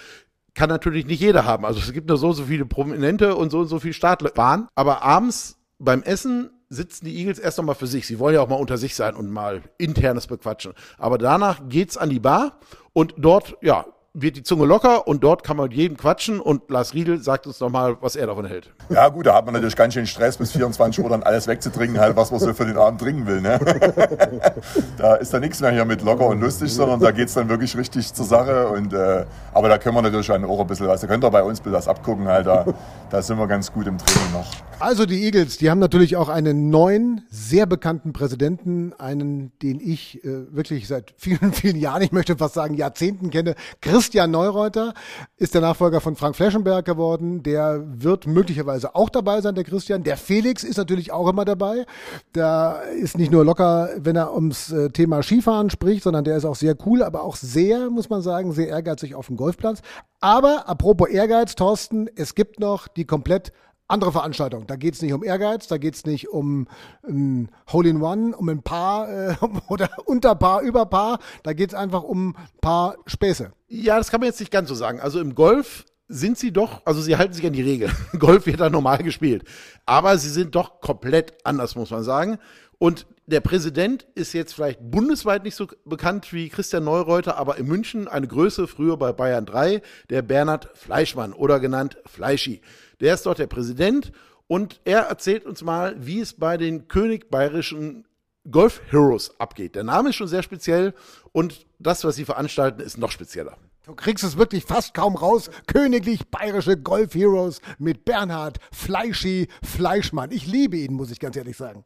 Kann 0.55 0.69
natürlich 0.69 1.07
nicht 1.07 1.21
jeder 1.21 1.45
haben. 1.45 1.65
Also 1.65 1.81
es 1.81 1.93
gibt 1.93 2.09
nur 2.09 2.17
so 2.17 2.33
so 2.33 2.45
viele 2.45 2.65
Prominente 2.65 3.35
und 3.35 3.51
so 3.51 3.61
und 3.61 3.69
so 3.69 3.81
viele 3.81 3.95
Startler 3.95 4.31
waren. 4.37 4.69
Aber 4.75 5.03
abends 5.03 5.59
beim 5.79 6.03
Essen 6.03 6.51
sitzen 6.69 7.05
die 7.05 7.17
Eagles 7.17 7.39
erst 7.39 7.59
nochmal 7.59 7.75
für 7.75 7.87
sich. 7.87 8.07
Sie 8.07 8.19
wollen 8.19 8.35
ja 8.35 8.41
auch 8.41 8.49
mal 8.49 8.57
unter 8.57 8.79
sich 8.79 8.95
sein 8.95 9.15
und 9.15 9.31
mal 9.31 9.63
internes 9.79 10.27
bequatschen. 10.27 10.73
Aber 10.99 11.19
danach 11.19 11.69
geht's 11.69 11.97
an 11.97 12.11
die 12.11 12.21
Bar 12.21 12.59
und 12.93 13.15
dort, 13.17 13.57
ja, 13.63 13.85
wird 14.17 14.37
die 14.37 14.45
Zunge 14.45 14.65
locker 14.65 15.09
und 15.09 15.25
dort 15.25 15.43
kann 15.43 15.57
man 15.57 15.69
mit 15.69 15.77
jedem 15.77 15.97
quatschen 15.97 16.39
und 16.39 16.71
Lars 16.71 16.95
Riedel 16.95 17.21
sagt 17.21 17.49
uns 17.49 17.59
nochmal, 17.59 17.97
was 18.01 18.15
er 18.15 18.29
davon 18.29 18.47
hält. 18.47 18.73
Ja 18.89 19.09
gut, 19.09 19.27
da 19.27 19.35
hat 19.35 19.45
man 19.45 19.55
natürlich 19.55 19.75
ganz 19.75 19.95
schön 19.95 20.07
Stress, 20.07 20.37
bis 20.37 20.53
24 20.53 21.03
Uhr 21.03 21.11
dann 21.11 21.25
alles 21.25 21.49
wegzutrinken, 21.49 21.99
halt, 21.99 22.15
was 22.15 22.31
man 22.31 22.39
so 22.39 22.55
für 22.55 22.65
den 22.65 22.77
Abend 22.77 23.01
trinken 23.01 23.27
will. 23.27 23.41
Ne? 23.41 23.59
da 24.99 25.17
ist 25.17 25.35
dann 25.35 25.41
nichts 25.41 25.61
mehr 25.61 25.73
hier 25.73 25.85
mit 25.85 26.03
locker 26.03 26.29
und 26.29 26.41
lustig, 26.41 26.73
sondern 26.73 27.01
da 27.01 27.11
geht's 27.11 27.35
dann 27.35 27.49
wirklich 27.49 27.77
richtig 27.77 28.15
zur 28.15 28.25
Sache. 28.25 28.69
Und, 28.69 28.93
äh, 28.93 29.27
aber 29.53 29.69
da 29.69 29.79
können 29.79 29.97
wir 29.97 30.03
natürlich 30.03 30.31
auch 30.31 30.61
ein 30.61 30.67
bisschen 30.69 30.87
was, 30.87 31.01
da 31.01 31.09
könnt 31.09 31.25
ihr 31.25 31.31
bei 31.31 31.43
uns 31.43 31.61
das 31.61 31.89
abgucken, 31.89 32.29
halt, 32.29 32.47
da, 32.47 32.67
da 33.11 33.21
sind 33.21 33.37
wir 33.37 33.49
ganz 33.49 33.73
gut 33.73 33.89
im 33.89 33.99
Training 33.99 34.33
noch. 34.33 34.47
Also 34.79 35.07
die 35.07 35.25
Eagles, 35.25 35.57
die 35.59 35.71
haben 35.71 35.79
natürlich 35.79 36.17
auch 36.17 36.29
einen 36.29 36.71
neuen, 36.71 37.23
sehr 37.31 37.67
bekannten 37.67 38.13
Präsidenten, 38.13 38.93
einen, 38.93 39.53
den 39.61 39.81
ich 39.81 40.23
äh, 40.25 40.55
wirklich 40.55 40.87
seit 40.87 41.15
vielen, 41.17 41.53
vielen 41.53 41.77
Jahren, 41.77 42.03
ich 42.03 42.13
möchte 42.13 42.37
fast 42.37 42.55
sagen 42.55 42.75
Jahrzehnten 42.75 43.31
kenne, 43.31 43.55
Chris 43.81 44.04
Christian 44.05 44.33
Neureuter 44.33 44.93
ist 45.39 45.55
der 45.55 45.63
Nachfolger 45.63 45.99
von 45.99 46.15
Frank 46.15 46.37
Fleschenberg 46.37 46.85
geworden. 46.85 47.43
Der 47.43 47.83
wird 47.87 48.27
möglicherweise 48.27 48.95
auch 48.95 49.09
dabei 49.09 49.41
sein, 49.41 49.55
der 49.55 49.65
Christian. 49.65 50.03
Der 50.03 50.19
Felix 50.19 50.63
ist 50.63 50.77
natürlich 50.77 51.11
auch 51.11 51.27
immer 51.27 51.47
dabei. 51.47 51.87
Der 52.35 52.83
ist 53.01 53.17
nicht 53.17 53.33
nur 53.33 53.47
locker, 53.47 53.89
wenn 53.97 54.15
er 54.15 54.35
ums 54.35 54.71
äh, 54.71 54.91
Thema 54.91 55.23
Skifahren 55.23 55.71
spricht, 55.71 56.03
sondern 56.03 56.23
der 56.23 56.37
ist 56.37 56.45
auch 56.45 56.55
sehr 56.55 56.77
cool, 56.85 57.03
aber 57.03 57.23
auch 57.23 57.37
sehr, 57.37 57.89
muss 57.89 58.11
man 58.11 58.21
sagen, 58.21 58.53
sehr 58.53 58.69
ehrgeizig 58.69 59.15
auf 59.15 59.29
dem 59.29 59.39
Golfplatz. 59.39 59.81
Aber 60.21 60.69
apropos 60.69 61.09
Ehrgeiz, 61.09 61.55
Thorsten, 61.55 62.11
es 62.15 62.35
gibt 62.35 62.61
noch 62.61 62.89
die 62.89 63.07
komplett 63.07 63.53
andere 63.89 64.13
Veranstaltung. 64.13 64.67
Da 64.67 64.77
geht 64.77 64.95
es 64.95 65.03
nicht 65.03 65.13
um 65.13 65.23
Ehrgeiz, 65.23 65.67
da 65.67 65.79
geht 65.79 65.95
es 65.95 66.07
nicht 66.07 66.29
um 66.29 66.67
ein 67.07 67.51
Hole-in-One, 67.73 68.37
um 68.37 68.49
ein 68.49 68.63
Paar 68.63 69.09
äh, 69.11 69.37
oder 69.69 69.91
Unterpaar, 70.07 70.63
Überpaar. 70.63 71.19
Da 71.43 71.53
geht 71.53 71.71
es 71.71 71.75
einfach 71.75 72.03
um 72.03 72.31
ein 72.31 72.61
paar 72.61 72.97
Späße. 73.07 73.53
Ja, 73.69 73.99
das 73.99 74.11
kann 74.11 74.21
man 74.21 74.29
jetzt 74.29 74.41
nicht 74.41 74.53
ganz 74.53 74.69
so 74.69 74.75
sagen. 74.75 75.01
Also 75.01 75.21
im 75.21 75.35
Golf 75.35 75.85
sind 76.09 76.39
sie 76.39 76.53
doch, 76.53 76.83
also 76.85 77.01
sie 77.01 77.17
halten 77.17 77.35
sich 77.35 77.47
an 77.47 77.53
die 77.53 77.63
Regel. 77.63 77.91
Golf 78.19 78.47
wird 78.47 78.61
da 78.61 78.71
normal 78.71 78.99
gespielt. 78.99 79.45
Aber 79.87 80.17
sie 80.19 80.31
sind 80.31 80.55
doch 80.55 80.81
komplett 80.81 81.35
anders, 81.45 81.77
muss 81.77 81.91
man 81.91 82.03
sagen. 82.03 82.39
Und 82.79 83.07
der 83.27 83.41
Präsident 83.41 84.07
ist 84.15 84.35
jetzt 84.35 84.55
vielleicht 84.55 84.79
bundesweit 84.83 85.45
nicht 85.45 85.55
so 85.55 85.67
bekannt 85.85 86.33
wie 86.33 86.51
Christian 86.51 86.85
Neureuter, 86.85 87.39
aber 87.39 87.57
in 87.57 87.67
München 87.67 88.09
eine 88.09 88.27
Größe, 88.27 88.67
früher 88.67 88.99
bei 88.99 89.13
Bayern 89.13 89.47
3, 89.47 89.81
der 90.11 90.23
Bernhard 90.23 90.69
Fleischmann 90.75 91.33
oder 91.33 91.61
genannt 91.61 91.97
Fleischi. 92.05 92.61
Der 93.01 93.15
ist 93.15 93.27
dort 93.27 93.39
der 93.39 93.47
Präsident 93.47 94.13
und 94.47 94.81
er 94.85 95.01
erzählt 95.01 95.47
uns 95.47 95.63
mal, 95.63 95.95
wie 95.99 96.21
es 96.21 96.35
bei 96.35 96.57
den 96.57 96.89
König 96.89 97.31
Bayerischen 97.31 98.07
Golf 98.51 98.83
Heroes 98.91 99.39
abgeht. 99.41 99.75
Der 99.75 99.85
Name 99.85 100.11
ist 100.11 100.17
schon 100.17 100.29
sehr 100.29 100.43
speziell 100.43 100.95
und 101.33 101.67
das, 101.79 102.05
was 102.05 102.17
sie 102.17 102.25
veranstalten, 102.25 102.81
ist 102.81 102.99
noch 102.99 103.11
spezieller. 103.11 103.57
Du 103.87 103.95
kriegst 103.95 104.25
es 104.25 104.39
wirklich 104.39 104.65
fast 104.65 104.95
kaum 104.95 105.15
raus. 105.15 105.51
Königlich 105.67 106.27
Bayerische 106.29 106.77
Golf 106.79 107.15
Heroes 107.15 107.61
mit 107.79 108.07
Bernhard 108.07 108.59
Fleischi 108.73 109.49
Fleischmann. 109.63 110.31
Ich 110.31 110.47
liebe 110.47 110.79
ihn, 110.79 110.95
muss 110.95 111.11
ich 111.11 111.21
ganz 111.21 111.37
ehrlich 111.37 111.57
sagen. 111.57 111.85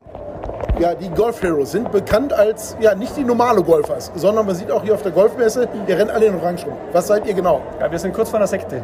Ja, 0.79 0.95
die 0.95 1.09
Golf 1.09 1.43
Heroes 1.43 1.73
sind 1.73 1.91
bekannt 1.91 2.33
als, 2.33 2.77
ja, 2.79 2.95
nicht 2.95 3.17
die 3.17 3.25
normale 3.25 3.65
Golfers, 3.65 4.13
sondern 4.15 4.47
man 4.47 4.55
sieht 4.55 4.71
auch 4.71 4.85
hier 4.85 4.95
auf 4.95 5.03
der 5.03 5.11
Golfmesse, 5.11 5.69
die 5.89 5.93
rennen 5.93 6.09
alle 6.09 6.27
in 6.27 6.37
Orange 6.37 6.67
rum. 6.67 6.75
Was 6.93 7.09
seid 7.09 7.27
ihr 7.27 7.35
genau? 7.35 7.63
Ja, 7.81 7.91
wir 7.91 7.99
sind 7.99 8.15
kurz 8.15 8.31
vor 8.31 8.39
einer 8.39 8.47
Sekte. 8.47 8.83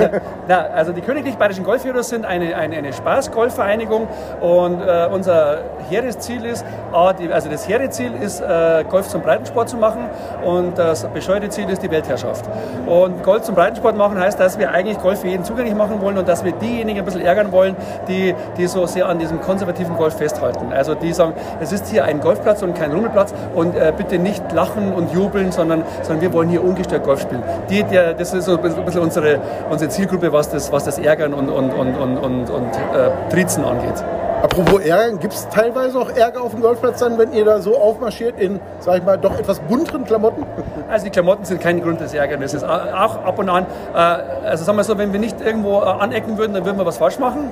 ja, 0.48 0.60
also 0.74 0.92
die 0.92 1.02
Königlich 1.02 1.36
Bayerischen 1.36 1.64
Golf 1.64 1.84
Heroes 1.84 2.08
sind 2.08 2.24
eine, 2.24 2.56
eine, 2.56 2.76
eine 2.76 2.94
Spaß-Golfvereinigung 2.94 4.08
und 4.40 4.80
äh, 4.80 5.06
unser 5.12 5.58
hehres 5.90 6.18
Ziel 6.18 6.46
ist, 6.46 6.64
also 6.92 7.50
das 7.50 7.68
hehre 7.68 7.90
Ziel 7.90 8.12
ist, 8.22 8.40
äh, 8.40 8.82
Golf 8.88 9.08
zum 9.08 9.20
Breitensport 9.20 9.68
zu 9.68 9.76
machen 9.76 10.08
und 10.46 10.78
das 10.78 11.04
bescheuerte 11.08 11.50
Ziel 11.50 11.68
ist 11.68 11.82
die 11.82 11.90
Weltherrschaft. 11.90 12.46
Und 12.86 13.22
Golf 13.22 13.42
zum 13.42 13.54
Breitensport 13.54 13.98
machen 13.98 14.18
heißt, 14.18 14.40
dass 14.40 14.58
wir 14.58 14.70
eigentlich 14.70 14.98
Golf 14.98 15.20
für 15.20 15.28
jeden 15.28 15.44
zugänglich 15.44 15.74
machen 15.74 16.00
wollen 16.00 16.16
und 16.16 16.26
dass 16.26 16.42
wir 16.42 16.52
diejenigen 16.52 17.00
ein 17.00 17.04
bisschen 17.04 17.20
ärgern 17.20 17.52
wollen, 17.52 17.76
die, 18.08 18.34
die 18.56 18.66
so 18.66 18.86
sehr 18.86 19.06
an 19.06 19.18
diesem 19.18 19.42
konservativen 19.42 19.94
Golf 19.98 20.16
festhalten. 20.16 20.72
Also 20.72 20.94
die 20.94 21.12
sagen, 21.12 21.33
es 21.60 21.72
ist 21.72 21.86
hier 21.88 22.04
ein 22.04 22.20
Golfplatz 22.20 22.62
und 22.62 22.74
kein 22.74 22.92
Rummelplatz 22.92 23.34
und 23.54 23.76
äh, 23.76 23.92
bitte 23.96 24.18
nicht 24.18 24.52
lachen 24.52 24.92
und 24.92 25.12
jubeln, 25.12 25.52
sondern, 25.52 25.84
sondern 26.02 26.22
wir 26.22 26.32
wollen 26.32 26.48
hier 26.48 26.64
ungestört 26.64 27.04
Golf 27.04 27.20
spielen. 27.20 27.42
Die, 27.70 27.82
der, 27.82 28.14
das 28.14 28.32
ist 28.32 28.44
so 28.44 28.56
ein 28.56 28.62
bisschen 28.62 29.02
unsere, 29.02 29.40
unsere 29.70 29.90
Zielgruppe, 29.90 30.32
was 30.32 30.50
das, 30.50 30.72
was 30.72 30.84
das 30.84 30.98
Ärgern 30.98 31.34
und, 31.34 31.48
und, 31.48 31.72
und, 31.72 31.94
und, 31.96 32.16
und, 32.18 32.50
und 32.50 32.68
äh, 32.74 33.30
Trizen 33.30 33.64
angeht. 33.64 34.02
Apropos 34.44 34.82
Ärger, 34.82 35.16
gibt 35.16 35.32
es 35.32 35.48
teilweise 35.48 35.98
auch 35.98 36.10
Ärger 36.10 36.42
auf 36.42 36.50
dem 36.50 36.60
Golfplatz 36.60 37.00
dann, 37.00 37.16
wenn 37.16 37.32
ihr 37.32 37.46
da 37.46 37.62
so 37.62 37.78
aufmarschiert 37.78 38.38
in, 38.38 38.60
sag 38.78 38.98
ich 38.98 39.02
mal, 39.02 39.16
doch 39.16 39.38
etwas 39.38 39.58
bunteren 39.60 40.04
Klamotten? 40.04 40.44
Also 40.86 41.06
die 41.06 41.10
Klamotten 41.10 41.46
sind 41.46 41.62
kein 41.62 41.82
Grund 41.82 41.98
des 42.00 42.12
Ärgernisses. 42.12 42.62
Auch 42.62 43.24
ab 43.24 43.38
und 43.38 43.48
an, 43.48 43.64
äh, 43.94 43.96
also 43.96 44.64
sagen 44.64 44.76
wir 44.76 44.84
so, 44.84 44.98
wenn 44.98 45.14
wir 45.14 45.18
nicht 45.18 45.40
irgendwo 45.40 45.80
äh, 45.80 45.84
anecken 45.84 46.36
würden, 46.36 46.52
dann 46.52 46.66
würden 46.66 46.76
wir 46.76 46.84
was 46.84 46.98
falsch 46.98 47.18
machen. 47.18 47.50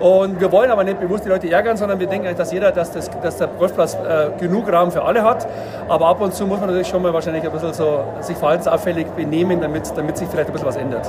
Und 0.00 0.40
wir 0.40 0.50
wollen 0.50 0.70
aber 0.70 0.82
nicht 0.82 0.98
bewusst 0.98 1.24
die 1.24 1.28
Leute 1.28 1.48
ärgern, 1.48 1.76
sondern 1.76 2.00
wir 2.00 2.08
denken, 2.08 2.34
dass 2.36 2.52
jeder, 2.52 2.72
dass, 2.72 2.90
das, 2.90 3.08
dass 3.22 3.36
der 3.36 3.46
Golfplatz 3.46 3.94
äh, 3.94 4.36
genug 4.38 4.70
Raum 4.70 4.90
für 4.90 5.04
alle 5.04 5.22
hat. 5.22 5.46
Aber 5.88 6.08
ab 6.08 6.20
und 6.20 6.34
zu 6.34 6.44
muss 6.44 6.58
man 6.58 6.70
natürlich 6.70 6.88
schon 6.88 7.02
mal 7.02 7.14
wahrscheinlich 7.14 7.44
ein 7.44 7.52
bisschen 7.52 7.72
so 7.72 8.02
sich 8.20 8.36
verhaltensauffällig 8.36 9.06
benehmen, 9.12 9.60
damit, 9.60 9.96
damit 9.96 10.18
sich 10.18 10.28
vielleicht 10.28 10.48
ein 10.48 10.52
bisschen 10.52 10.68
was 10.68 10.76
ändert. 10.76 11.08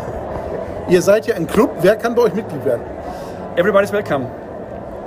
Ihr 0.87 1.01
seid 1.01 1.25
ja 1.25 1.35
ein 1.35 1.47
Club. 1.47 1.71
Wer 1.81 1.95
kann 1.95 2.13
bei 2.13 2.21
euch 2.21 2.35
Mitglied 2.35 2.63
werden? 2.63 2.83
Everybody's 3.55 3.91
welcome. 3.91 4.42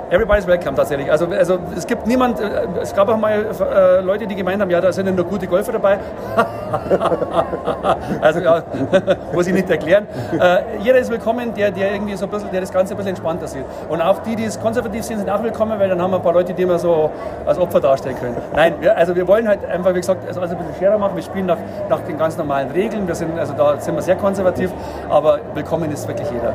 Everybody's 0.09 0.47
welcome 0.47 0.75
tatsächlich. 0.75 1.11
Also, 1.11 1.25
also 1.27 1.59
es 1.75 1.85
gibt 1.85 2.07
niemand, 2.07 2.39
äh, 2.39 2.65
es 2.81 2.95
gab 2.95 3.09
auch 3.09 3.17
mal 3.17 3.45
äh, 3.45 3.99
Leute, 4.01 4.25
die 4.25 4.35
gemeint 4.35 4.61
haben, 4.61 4.69
ja, 4.69 4.79
da 4.79 4.93
sind 4.93 5.05
ja 5.05 5.11
nur 5.11 5.25
gute 5.25 5.47
Golfer 5.47 5.73
dabei. 5.73 5.99
also 8.21 8.39
ja, 8.39 8.63
muss 9.33 9.47
ich 9.47 9.53
nicht 9.53 9.69
erklären. 9.69 10.07
Äh, 10.39 10.79
jeder 10.79 10.99
ist 10.99 11.11
willkommen, 11.11 11.53
der, 11.53 11.71
der 11.71 11.91
irgendwie 11.91 12.15
so 12.15 12.25
ein 12.25 12.31
bisschen, 12.31 12.51
der 12.51 12.61
das 12.61 12.71
Ganze 12.71 12.93
ein 12.93 12.97
bisschen 12.97 13.09
entspannter 13.09 13.47
sieht. 13.47 13.65
Und 13.89 14.01
auch 14.01 14.19
die, 14.19 14.37
die 14.37 14.45
es 14.45 14.57
konservativ 14.57 15.03
sind, 15.03 15.17
sind 15.17 15.29
auch 15.29 15.43
willkommen, 15.43 15.77
weil 15.77 15.89
dann 15.89 16.01
haben 16.01 16.11
wir 16.11 16.17
ein 16.17 16.23
paar 16.23 16.33
Leute, 16.33 16.53
die 16.53 16.65
wir 16.65 16.79
so 16.79 17.11
als 17.45 17.59
Opfer 17.59 17.81
darstellen 17.81 18.15
können. 18.17 18.37
Nein, 18.55 18.75
wir, 18.79 18.95
also 18.95 19.13
wir 19.13 19.27
wollen 19.27 19.45
halt 19.45 19.65
einfach, 19.65 19.93
wie 19.93 19.99
gesagt, 19.99 20.25
also 20.25 20.39
ein 20.39 20.49
bisschen 20.49 20.75
schwerer 20.77 20.97
machen. 20.97 21.15
Wir 21.17 21.23
spielen 21.23 21.47
nach, 21.47 21.59
nach 21.89 21.99
den 22.01 22.17
ganz 22.17 22.37
normalen 22.37 22.71
Regeln. 22.71 23.07
Wir 23.07 23.15
sind, 23.15 23.37
also 23.37 23.53
da 23.53 23.77
sind 23.77 23.95
wir 23.95 24.01
sehr 24.01 24.15
konservativ, 24.15 24.71
aber 25.09 25.39
willkommen 25.53 25.91
ist 25.91 26.07
wirklich 26.07 26.31
jeder. 26.31 26.53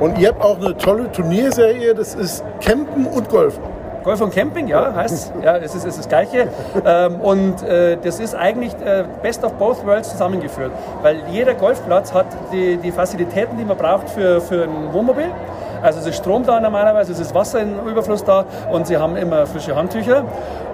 Und 0.00 0.18
ihr 0.18 0.28
habt 0.28 0.42
auch 0.42 0.58
eine 0.58 0.76
tolle 0.76 1.10
Turnierserie, 1.10 1.94
das 1.94 2.14
ist 2.14 2.44
Campen 2.60 3.06
und 3.06 3.28
Golf. 3.28 3.58
Golf 4.06 4.20
und 4.20 4.32
Camping, 4.32 4.68
ja, 4.68 4.94
heißt 4.94 5.32
ja, 5.42 5.56
es 5.56 5.74
ist, 5.74 5.84
es 5.84 5.96
ist 5.96 5.98
das 5.98 6.08
Gleiche. 6.08 6.48
Ähm, 6.86 7.20
und 7.20 7.62
äh, 7.62 7.96
das 8.00 8.20
ist 8.20 8.34
eigentlich 8.34 8.72
äh, 8.74 9.04
Best 9.20 9.42
of 9.42 9.54
Both 9.54 9.84
Worlds 9.84 10.10
zusammengeführt, 10.10 10.70
weil 11.02 11.20
jeder 11.30 11.54
Golfplatz 11.54 12.12
hat 12.12 12.26
die, 12.52 12.76
die 12.76 12.92
Facilitäten, 12.92 13.58
die 13.58 13.64
man 13.64 13.76
braucht 13.76 14.08
für, 14.10 14.40
für 14.40 14.64
ein 14.64 14.92
Wohnmobil. 14.92 15.32
Also 15.82 16.00
es 16.00 16.06
ist 16.06 16.16
Strom 16.16 16.44
da 16.44 16.60
normalerweise, 16.60 17.12
es 17.12 17.20
ist 17.20 17.34
Wasser 17.34 17.60
im 17.60 17.86
Überfluss 17.86 18.24
da 18.24 18.44
und 18.70 18.86
sie 18.86 18.96
haben 18.96 19.16
immer 19.16 19.46
frische 19.46 19.74
Handtücher. 19.74 20.24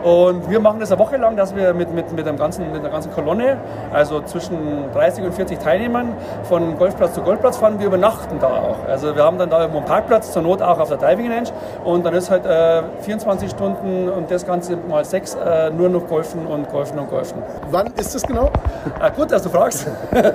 Und 0.02 0.50
wir 0.50 0.58
machen 0.58 0.80
das 0.80 0.90
eine 0.90 0.98
Woche 0.98 1.16
lang, 1.16 1.36
dass 1.36 1.54
wir 1.54 1.74
mit, 1.74 1.94
mit, 1.94 2.12
mit, 2.12 2.26
einem 2.26 2.36
ganzen, 2.36 2.72
mit 2.72 2.80
einer 2.80 2.90
ganzen 2.90 3.12
Kolonne, 3.12 3.58
also 3.92 4.20
zwischen 4.22 4.90
30 4.92 5.24
und 5.24 5.32
40 5.32 5.60
Teilnehmern, 5.60 6.14
von 6.42 6.76
Golfplatz 6.76 7.14
zu 7.14 7.22
Golfplatz 7.22 7.58
fahren. 7.58 7.78
Wir 7.78 7.86
übernachten 7.86 8.38
da 8.40 8.48
auch. 8.48 8.88
Also 8.88 9.14
wir 9.14 9.22
haben 9.22 9.38
dann 9.38 9.50
da 9.50 9.60
irgendwo 9.60 9.78
einen 9.78 9.86
Parkplatz, 9.86 10.32
zur 10.32 10.42
Not 10.42 10.60
auch 10.60 10.80
auf 10.80 10.88
der 10.88 10.98
Driving 10.98 11.30
Range. 11.30 11.48
Und 11.84 12.04
dann 12.04 12.14
ist 12.14 12.30
halt 12.30 12.44
äh, 12.46 12.82
24 13.02 13.50
Stunden 13.50 14.08
und 14.08 14.30
das 14.30 14.44
Ganze 14.44 14.76
mal 14.76 15.04
sechs 15.04 15.34
äh, 15.36 15.70
nur 15.70 15.88
noch 15.88 16.08
Golfen 16.08 16.46
und 16.46 16.68
Golfen 16.70 16.98
und 16.98 17.08
Golfen. 17.08 17.40
Wann 17.70 17.86
ist 17.96 18.14
das 18.14 18.22
genau? 18.22 18.50
Ah, 18.98 19.10
gut, 19.10 19.30
dass 19.30 19.42
du 19.42 19.50
fragst. 19.50 19.86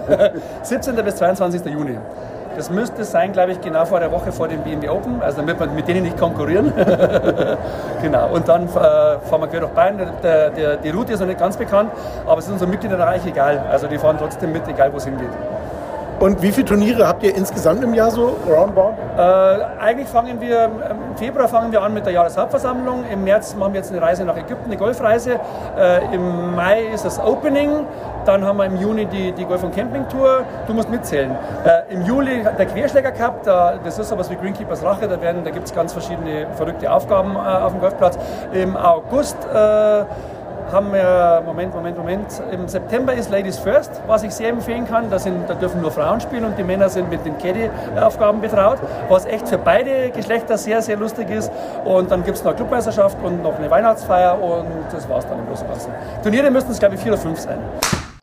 17. 0.63 0.95
bis 0.95 1.15
22. 1.17 1.65
Juni. 1.65 1.97
Das 2.57 2.71
müsste 2.71 3.03
sein, 3.03 3.33
glaube 3.33 3.51
ich, 3.51 3.61
genau 3.61 3.85
vor 3.85 3.99
der 3.99 4.11
Woche 4.11 4.31
vor 4.31 4.47
dem 4.47 4.63
BMW 4.63 4.89
Open, 4.89 5.21
also 5.21 5.37
damit 5.37 5.59
wir 5.59 5.67
mit 5.67 5.87
denen 5.87 6.01
nicht 6.01 6.17
konkurrieren. 6.17 6.73
genau. 8.01 8.29
Und 8.33 8.47
dann 8.47 8.63
äh, 8.63 8.69
fahren 8.69 9.41
wir 9.41 9.47
quer 9.47 9.59
durch 9.59 9.73
Bayern. 9.73 10.01
Der, 10.23 10.49
der, 10.49 10.77
die 10.77 10.89
Route 10.89 11.13
ist 11.13 11.19
noch 11.19 11.27
nicht 11.27 11.39
ganz 11.39 11.55
bekannt, 11.55 11.91
aber 12.25 12.39
es 12.39 12.45
ist 12.45 12.53
unseren 12.53 12.71
Mitgliedern 12.71 12.99
eigentlich 12.99 13.31
egal. 13.31 13.63
Also 13.69 13.85
die 13.85 13.99
fahren 13.99 14.15
trotzdem 14.17 14.53
mit, 14.53 14.67
egal 14.67 14.91
wo 14.91 14.97
es 14.97 15.05
hingeht. 15.05 15.29
Und 16.19 16.41
wie 16.41 16.51
viele 16.51 16.65
Turniere 16.65 17.07
habt 17.07 17.21
ihr 17.21 17.35
insgesamt 17.35 17.83
im 17.83 17.93
Jahr 17.93 18.09
so 18.09 18.35
roundabout? 18.47 18.93
Äh, 19.17 19.21
eigentlich 19.79 20.07
fangen 20.07 20.41
wir, 20.41 20.65
im 20.65 21.15
Februar 21.15 21.47
fangen 21.47 21.71
wir 21.71 21.83
an 21.83 21.93
mit 21.93 22.07
der 22.07 22.13
Jahreshauptversammlung. 22.13 23.03
Im 23.11 23.23
März 23.23 23.55
machen 23.55 23.73
wir 23.73 23.81
jetzt 23.81 23.91
eine 23.91 24.01
Reise 24.01 24.25
nach 24.25 24.35
Ägypten, 24.35 24.65
eine 24.65 24.77
Golfreise. 24.77 25.39
Äh, 25.77 26.15
Im 26.15 26.55
Mai 26.55 26.85
ist 26.91 27.05
das 27.05 27.19
Opening. 27.19 27.85
Dann 28.25 28.43
haben 28.43 28.57
wir 28.57 28.65
im 28.65 28.77
Juni 28.77 29.05
die, 29.05 29.31
die 29.31 29.45
Golf- 29.45 29.63
und 29.63 29.75
Camping-Tour. 29.75 30.41
Du 30.65 30.73
musst 30.73 30.89
mitzählen. 30.89 31.35
Äh, 31.63 31.93
Im 31.93 32.03
Juli 32.03 32.43
der 32.57 32.65
Querschläger 32.65 33.11
Cup. 33.11 33.43
Da, 33.43 33.75
das 33.83 33.99
ist 33.99 34.09
sowas 34.09 34.29
wie 34.31 34.35
Greenkeepers 34.35 34.83
Rache. 34.83 35.07
Da, 35.07 35.17
da 35.17 35.51
gibt 35.51 35.67
es 35.67 35.73
ganz 35.73 35.93
verschiedene 35.93 36.47
verrückte 36.55 36.91
Aufgaben 36.91 37.35
äh, 37.35 37.37
auf 37.37 37.73
dem 37.73 37.79
Golfplatz. 37.79 38.17
Im 38.53 38.75
August 38.75 39.37
äh, 39.53 40.03
haben 40.71 40.91
wir, 40.91 41.41
Moment, 41.45 41.73
Moment, 41.73 41.97
Moment, 41.97 42.41
im 42.51 42.67
September 42.67 43.13
ist 43.13 43.29
Ladies 43.29 43.57
First, 43.59 44.01
was 44.07 44.23
ich 44.23 44.33
sehr 44.33 44.49
empfehlen 44.49 44.87
kann. 44.87 45.09
Da, 45.09 45.19
sind, 45.19 45.49
da 45.49 45.53
dürfen 45.53 45.81
nur 45.81 45.91
Frauen 45.91 46.19
spielen 46.19 46.45
und 46.45 46.57
die 46.57 46.63
Männer 46.63 46.89
sind 46.89 47.09
mit 47.09 47.25
den 47.25 47.37
Caddy-Aufgaben 47.37 48.41
betraut, 48.41 48.77
was 49.09 49.25
echt 49.25 49.47
für 49.47 49.57
beide 49.57 50.11
Geschlechter 50.11 50.57
sehr, 50.57 50.81
sehr 50.81 50.97
lustig 50.97 51.29
ist. 51.29 51.51
Und 51.85 52.11
dann 52.11 52.23
gibt 52.23 52.37
es 52.37 52.43
noch 52.43 52.51
eine 52.51 52.57
Clubmeisterschaft 52.57 53.17
und 53.23 53.43
noch 53.43 53.57
eine 53.57 53.69
Weihnachtsfeier 53.69 54.41
und 54.41 54.67
das 54.91 55.07
war 55.09 55.19
es 55.19 55.27
dann 55.27 55.39
im 55.39 55.47
Großen 55.47 55.65
und 55.65 55.73
Ganzen. 55.73 55.91
Turniere 56.21 56.51
müssten 56.51 56.71
es, 56.71 56.79
glaube 56.79 56.95
ich, 56.95 57.01
vier 57.01 57.13
oder 57.13 57.21
fünf 57.21 57.39
sein. 57.39 57.57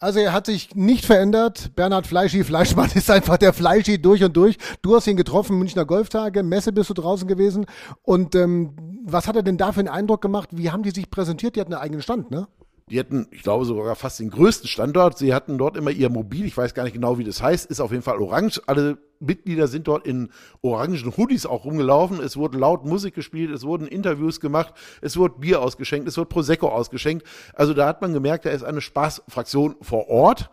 Also 0.04 0.20
er 0.20 0.34
hat 0.34 0.44
sich 0.44 0.74
nicht 0.74 1.06
verändert. 1.06 1.70
Bernhard 1.76 2.06
Fleischi 2.06 2.44
Fleischmann 2.44 2.90
ist 2.94 3.10
einfach 3.10 3.38
der 3.38 3.54
Fleischi 3.54 4.02
durch 4.02 4.22
und 4.22 4.36
durch. 4.36 4.58
Du 4.82 4.94
hast 4.94 5.06
ihn 5.06 5.16
getroffen, 5.16 5.58
Münchner 5.58 5.86
Golftage, 5.86 6.42
Messe 6.42 6.74
bist 6.74 6.90
du 6.90 6.94
draußen 6.94 7.26
gewesen. 7.26 7.64
Und 8.02 8.34
ähm, 8.34 9.00
was 9.06 9.26
hat 9.26 9.36
er 9.36 9.42
denn 9.42 9.56
da 9.56 9.72
für 9.72 9.80
einen 9.80 9.88
Eindruck 9.88 10.20
gemacht? 10.20 10.50
Wie 10.52 10.70
haben 10.70 10.82
die 10.82 10.90
sich 10.90 11.08
präsentiert? 11.08 11.56
Die 11.56 11.60
hatten 11.62 11.72
einen 11.72 11.82
eigenen 11.82 12.02
Stand, 12.02 12.30
ne? 12.30 12.48
Die 12.90 13.00
hatten, 13.00 13.28
ich 13.30 13.42
glaube, 13.42 13.64
sogar 13.64 13.94
fast 13.94 14.20
den 14.20 14.28
größten 14.28 14.68
Standort. 14.68 15.16
Sie 15.16 15.32
hatten 15.32 15.56
dort 15.56 15.74
immer 15.74 15.90
ihr 15.90 16.10
Mobil, 16.10 16.44
ich 16.44 16.54
weiß 16.54 16.74
gar 16.74 16.84
nicht 16.84 16.92
genau, 16.92 17.16
wie 17.16 17.24
das 17.24 17.42
heißt, 17.42 17.64
ist 17.70 17.80
auf 17.80 17.90
jeden 17.90 18.02
Fall 18.02 18.18
orange. 18.18 18.60
Alle 18.66 18.98
Mitglieder 19.26 19.68
sind 19.68 19.88
dort 19.88 20.06
in 20.06 20.30
orangen 20.62 21.16
Hoodies 21.16 21.46
auch 21.46 21.64
rumgelaufen. 21.64 22.20
Es 22.20 22.36
wurde 22.36 22.58
laut 22.58 22.84
Musik 22.84 23.14
gespielt, 23.14 23.50
es 23.50 23.64
wurden 23.64 23.86
Interviews 23.86 24.40
gemacht, 24.40 24.74
es 25.00 25.16
wurde 25.16 25.38
Bier 25.38 25.60
ausgeschenkt, 25.62 26.08
es 26.08 26.16
wurde 26.16 26.28
Prosecco 26.28 26.68
ausgeschenkt. 26.68 27.26
Also 27.54 27.74
da 27.74 27.86
hat 27.86 28.02
man 28.02 28.12
gemerkt, 28.12 28.44
da 28.44 28.50
ist 28.50 28.64
eine 28.64 28.80
Spaßfraktion 28.80 29.76
vor 29.80 30.08
Ort. 30.08 30.50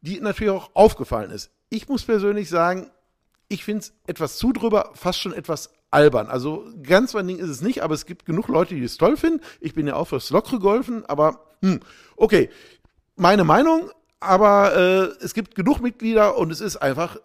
die 0.00 0.20
natürlich 0.20 0.52
auch 0.52 0.70
aufgefallen 0.74 1.30
ist. 1.30 1.50
Ich 1.70 1.88
muss 1.88 2.04
persönlich 2.04 2.48
sagen, 2.48 2.90
ich 3.48 3.64
finde 3.64 3.80
es 3.80 3.92
etwas 4.06 4.36
zu 4.36 4.52
drüber, 4.52 4.92
fast 4.94 5.20
schon 5.20 5.32
etwas 5.32 5.70
albern. 5.90 6.28
Also 6.28 6.66
ganz 6.82 7.14
mein 7.14 7.26
Ding 7.26 7.38
ist 7.38 7.48
es 7.48 7.62
nicht, 7.62 7.82
aber 7.82 7.94
es 7.94 8.06
gibt 8.06 8.26
genug 8.26 8.48
Leute, 8.48 8.74
die 8.74 8.84
es 8.84 8.98
toll 8.98 9.16
finden. 9.16 9.40
Ich 9.60 9.74
bin 9.74 9.86
ja 9.86 9.96
auch 9.96 10.06
fürs 10.06 10.30
lockere 10.30 10.58
Golfen, 10.58 11.04
aber 11.06 11.40
hm, 11.62 11.80
okay, 12.16 12.50
meine 13.16 13.44
Meinung, 13.44 13.90
aber 14.20 14.76
äh, 14.76 15.24
es 15.24 15.34
gibt 15.34 15.54
genug 15.54 15.80
Mitglieder 15.80 16.36
und 16.36 16.50
es 16.50 16.60
ist 16.60 16.76
einfach 16.76 17.16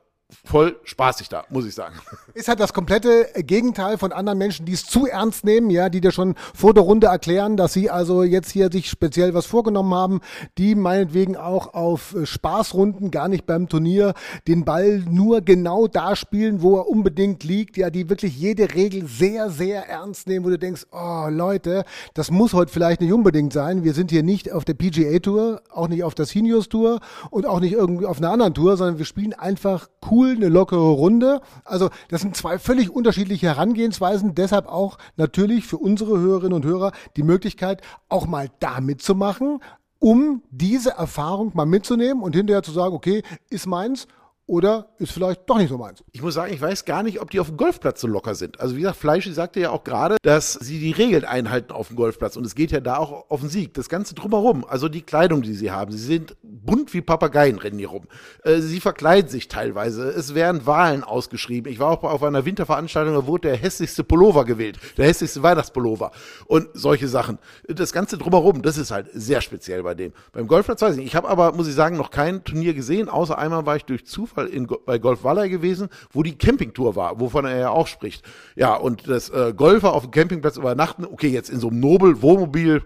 voll 0.44 0.78
spaßig 0.84 1.30
da, 1.30 1.46
muss 1.50 1.66
ich 1.66 1.75
sagen. 1.75 1.96
Ist 2.34 2.48
halt 2.48 2.60
das 2.60 2.74
komplette 2.74 3.28
Gegenteil 3.44 3.98
von 3.98 4.12
anderen 4.12 4.38
Menschen, 4.38 4.66
die 4.66 4.74
es 4.74 4.86
zu 4.86 5.08
ernst 5.08 5.46
nehmen, 5.46 5.70
ja, 5.70 5.90
die 5.90 6.02
dir 6.02 6.12
schon 6.12 6.36
vor 6.54 6.74
der 6.74 6.84
Runde 6.84 7.08
erklären, 7.08 7.58
dass 7.58 7.74
sie 7.74 7.90
also 7.90 8.24
jetzt 8.24 8.52
hier 8.52 8.72
sich 8.72 8.90
speziell 8.90 9.34
was 9.34 9.46
vorgenommen 9.46 9.94
haben, 9.94 10.22
die 10.58 10.75
meinetwegen 10.75 11.38
auch 11.38 11.74
auf 11.74 12.16
Spaßrunden, 12.24 13.12
gar 13.12 13.28
nicht 13.28 13.46
beim 13.46 13.70
Turnier, 13.70 14.13
den 14.48 14.66
Ball 14.66 15.04
nur 15.10 15.42
genau 15.42 15.88
da 15.88 16.16
spielen, 16.16 16.62
wo 16.62 16.78
er 16.78 16.88
unbedingt 16.88 17.44
liegt, 17.44 17.78
ja, 17.78 17.90
die 17.90 18.10
wirklich 18.10 18.38
jede 18.38 18.74
Regel 18.74 19.06
sehr, 19.08 19.50
sehr 19.50 19.88
ernst 19.88 20.28
nehmen, 20.28 20.46
wo 20.46 20.50
du 20.50 20.60
denkst, 20.60 20.88
oh 20.92 21.28
Leute, 21.30 21.84
das 22.13 22.32
muss 22.32 22.54
heute 22.54 22.72
vielleicht 22.72 23.02
nicht 23.02 23.13
unbedingt 23.13 23.54
sein. 23.54 23.84
Wir 23.84 23.94
sind 23.94 24.12
hier 24.12 24.24
nicht 24.24 24.52
auf 24.52 24.66
der 24.66 24.74
PGA 24.74 25.20
Tour, 25.20 25.62
auch 25.72 25.88
nicht 25.88 26.04
auf 26.04 26.16
der 26.16 26.25
Seniors 26.25 26.70
Tour 26.70 27.00
und 27.30 27.46
auch 27.46 27.60
nicht 27.60 27.74
irgendwie 27.74 28.06
auf 28.06 28.18
einer 28.18 28.32
anderen 28.32 28.54
Tour, 28.54 28.78
sondern 28.78 28.98
wir 28.98 29.06
spielen 29.06 29.34
einfach 29.34 29.90
cool 30.10 30.23
cool, 30.24 30.36
eine 30.36 30.50
lockere 30.50 30.92
Runde. 30.92 31.42
Also 31.65 31.89
das 32.10 32.22
sind 32.22 32.36
zwei 32.36 32.58
völlig 32.60 32.89
unterschiedliche 32.89 33.48
Herangehensweisen. 33.48 34.36
Deshalb 34.36 34.68
auch 34.68 34.98
natürlich 35.18 35.65
für 35.65 35.77
unsere 35.77 36.20
Hörerinnen 36.20 36.53
und 36.53 36.65
Hörer 36.65 36.92
die 37.15 37.24
Möglichkeit, 37.24 37.82
auch 38.10 38.25
mal 38.25 38.50
da 38.60 38.82
mitzumachen, 38.82 39.60
um 40.00 40.42
diese 40.51 40.92
Erfahrung 40.92 41.51
mal 41.53 41.65
mitzunehmen 41.65 42.24
und 42.24 42.36
hinterher 42.36 42.63
zu 42.63 42.72
sagen, 42.72 42.94
okay, 42.94 43.24
ist 43.50 43.68
meins 43.68 44.08
oder 44.46 44.90
ist 44.98 45.14
vielleicht 45.14 45.50
doch 45.50 45.58
nicht 45.58 45.70
so 45.70 45.78
meins. 45.78 46.04
Ich 46.12 46.22
muss 46.22 46.34
sagen, 46.34 46.54
ich 46.54 46.60
weiß 46.60 46.84
gar 46.84 47.02
nicht, 47.02 47.22
ob 47.22 47.32
die 47.32 47.40
auf 47.40 47.48
dem 47.48 47.56
Golfplatz 47.56 48.02
so 48.02 48.08
locker 48.08 48.36
sind. 48.36 48.60
Also 48.60 48.76
wie 48.76 48.82
gesagt, 48.82 48.98
Fleischi 48.98 49.32
sagte 49.32 49.62
ja 49.62 49.70
auch 49.70 49.86
gerade, 49.86 50.18
dass 50.22 50.54
sie 50.54 50.80
die 50.80 50.92
Regeln 50.92 51.24
einhalten 51.24 51.72
auf 51.72 51.88
dem 51.88 51.96
Golfplatz 51.96 52.36
und 52.36 52.46
es 52.46 52.54
geht 52.54 52.72
ja 52.72 52.82
da 52.82 52.98
auch 52.98 53.30
auf 53.30 53.40
den 53.40 53.50
Sieg. 53.50 53.74
Das 53.74 53.88
Ganze 53.88 54.16
drumherum, 54.16 54.66
also 54.66 54.90
die 54.90 55.02
Kleidung, 55.02 55.44
die 55.44 55.54
sie 55.54 55.72
haben, 55.72 55.94
sie 55.94 55.98
sind 55.98 56.36
bunt 56.44 56.94
wie 56.94 57.02
Papageien, 57.02 57.58
rennen 57.58 57.80
hier 57.80 57.88
rum. 57.88 58.04
Äh, 58.44 58.60
sie 58.60 58.82
verkleiden 58.82 59.30
sich 59.30 59.48
teilweise. 59.48 60.10
Es 60.10 60.36
werden 60.36 60.66
Wahlen 60.66 61.04
ausgeschrieben. 61.04 61.72
Ich 61.72 61.80
war 61.80 61.92
auch 61.92 62.04
auf 62.04 62.24
einer 62.24 62.44
Winterveranstaltung, 62.44 63.14
da 63.14 63.26
wurde 63.26 63.50
der 63.50 63.58
hässlichste 63.58 64.04
Pullover 64.04 64.44
gewählt, 64.44 64.78
der 64.98 65.08
hässlichste 65.08 65.42
Weihnachtspullover 65.42 66.12
und 66.48 66.68
solche 66.74 67.08
Sachen. 67.08 67.40
Das 67.68 67.94
Ganze 67.94 68.18
drumherum, 68.18 68.62
das 68.62 68.78
ist 68.78 68.92
halt 68.92 69.08
sehr 69.14 69.40
speziell 69.40 69.84
bei 69.84 69.96
dem. 69.96 70.12
Beim 70.34 70.48
Golfplatz 70.48 70.82
weiß 70.82 70.92
ich 70.92 70.98
nicht. 70.98 71.08
Ich 71.08 71.16
habe 71.16 71.30
aber, 71.30 71.54
muss 71.54 71.68
ich 71.68 71.76
sagen, 71.76 71.96
noch 71.96 72.12
kein 72.12 72.44
Turnier 72.44 72.74
gesehen, 72.74 73.08
außer 73.08 73.38
einmal 73.38 73.66
war 73.66 73.78
ich 73.78 73.86
durch 73.86 74.06
Zufall 74.06 74.33
Zufall 74.34 74.48
in, 74.48 74.68
bei 74.86 74.98
Golf 74.98 75.24
Valley 75.24 75.50
gewesen, 75.50 75.90
wo 76.12 76.24
die 76.24 76.38
Campingtour 76.38 76.96
war, 76.96 77.20
wovon 77.20 77.46
er 77.46 77.58
ja 77.58 77.70
auch 77.70 77.88
spricht. 77.88 78.24
Ja, 78.56 78.75
und 78.75 79.08
das 79.08 79.30
äh, 79.30 79.54
Golfer 79.56 79.94
auf 79.94 80.04
dem 80.04 80.12
Campingplatz 80.12 80.58
übernachten, 80.58 81.06
okay, 81.06 81.28
jetzt 81.28 81.50
in 81.50 81.60
so 81.60 81.70
einem 81.70 81.80
Nobel-Wohnmobil 81.80 82.84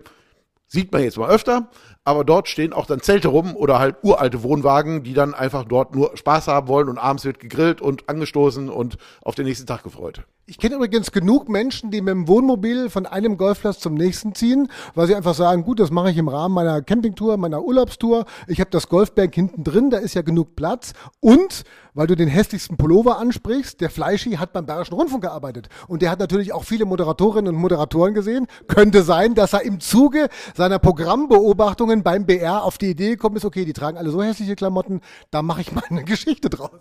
sieht 0.68 0.92
man 0.92 1.04
jetzt 1.04 1.18
mal 1.18 1.30
öfter, 1.30 1.70
aber 2.04 2.26
dort 2.26 2.50
stehen 2.50 2.74
auch 2.74 2.86
dann 2.86 3.00
Zelte 3.00 3.30
rum 3.30 3.56
oder 3.56 3.80
halt 3.80 3.98
uralte 4.04 4.44
Wohnwagen, 4.44 5.04
die 5.04 5.14
dann 5.14 5.34
einfach 5.34 5.64
dort 5.64 5.96
nur 5.96 6.16
Spaß 6.18 6.48
haben 6.48 6.68
wollen 6.68 6.90
und 6.90 6.98
abends 6.98 7.24
wird 7.24 7.40
gegrillt 7.40 7.82
und 7.82 8.10
angestoßen 8.10 8.70
und 8.70 8.98
auf 9.22 9.36
den 9.36 9.46
nächsten 9.46 9.66
Tag 9.66 9.84
gefreut. 9.84 10.24
Ich 10.50 10.60
kenne 10.60 10.76
übrigens 10.76 11.12
genug 11.12 11.50
Menschen, 11.50 11.92
die 11.92 12.00
mit 12.00 12.14
dem 12.14 12.30
Wohnmobil 12.30 12.90
von 12.90 13.06
einem 13.06 13.36
Golfplatz 13.36 13.80
zum 13.80 13.96
nächsten 13.96 14.34
ziehen, 14.34 14.70
weil 14.96 15.06
sie 15.06 15.14
einfach 15.14 15.36
sagen, 15.36 15.66
gut, 15.66 15.78
das 15.78 15.92
mache 15.92 16.10
ich 16.10 16.18
im 16.18 16.30
Rahmen 16.30 16.56
meiner 16.56 16.82
Campingtour, 16.82 17.36
meiner 17.36 17.64
Urlaubstour. 17.64 18.24
Ich 18.48 18.62
habe 18.62 18.70
das 18.70 18.88
Golfberg 18.88 19.36
hinten 19.36 19.66
drin, 19.66 19.90
da 19.90 19.98
ist 19.98 20.14
ja 20.14 20.22
genug 20.22 20.56
Platz. 20.56 20.94
Und, 21.20 21.66
weil 21.94 22.08
du 22.08 22.16
den 22.16 22.30
hässlichsten 22.30 22.78
Pullover 22.78 23.18
ansprichst, 23.18 23.82
der 23.82 23.90
Fleischi 23.90 24.38
hat 24.38 24.54
beim 24.54 24.66
Bayerischen 24.66 24.94
Rundfunk 24.94 25.24
gearbeitet. 25.24 25.68
Und 25.90 26.02
der 26.02 26.12
hat 26.12 26.20
natürlich 26.20 26.54
auch 26.54 26.64
viele 26.64 26.86
Moderatorinnen 26.86 27.54
und 27.54 27.60
Moderatoren 27.60 28.14
gesehen. 28.14 28.48
Könnte 28.68 29.04
sein, 29.04 29.36
dass 29.36 29.52
er 29.52 29.64
im 29.64 29.82
Zuge 29.82 30.30
seiner 30.56 30.80
Programmbeobachtungen 30.80 32.04
beim 32.04 32.26
BR 32.26 32.64
auf 32.64 32.78
die 32.78 32.92
Idee 32.92 33.10
gekommen 33.10 33.36
ist, 33.36 33.44
okay, 33.44 33.66
die 33.66 33.74
tragen 33.74 33.98
alle 33.98 34.12
so 34.12 34.24
hässliche 34.24 34.56
Klamotten, 34.56 35.02
da 35.30 35.42
mache 35.42 35.60
ich 35.60 35.74
mal 35.74 35.84
eine 35.90 36.04
Geschichte 36.06 36.50
draus. 36.50 36.72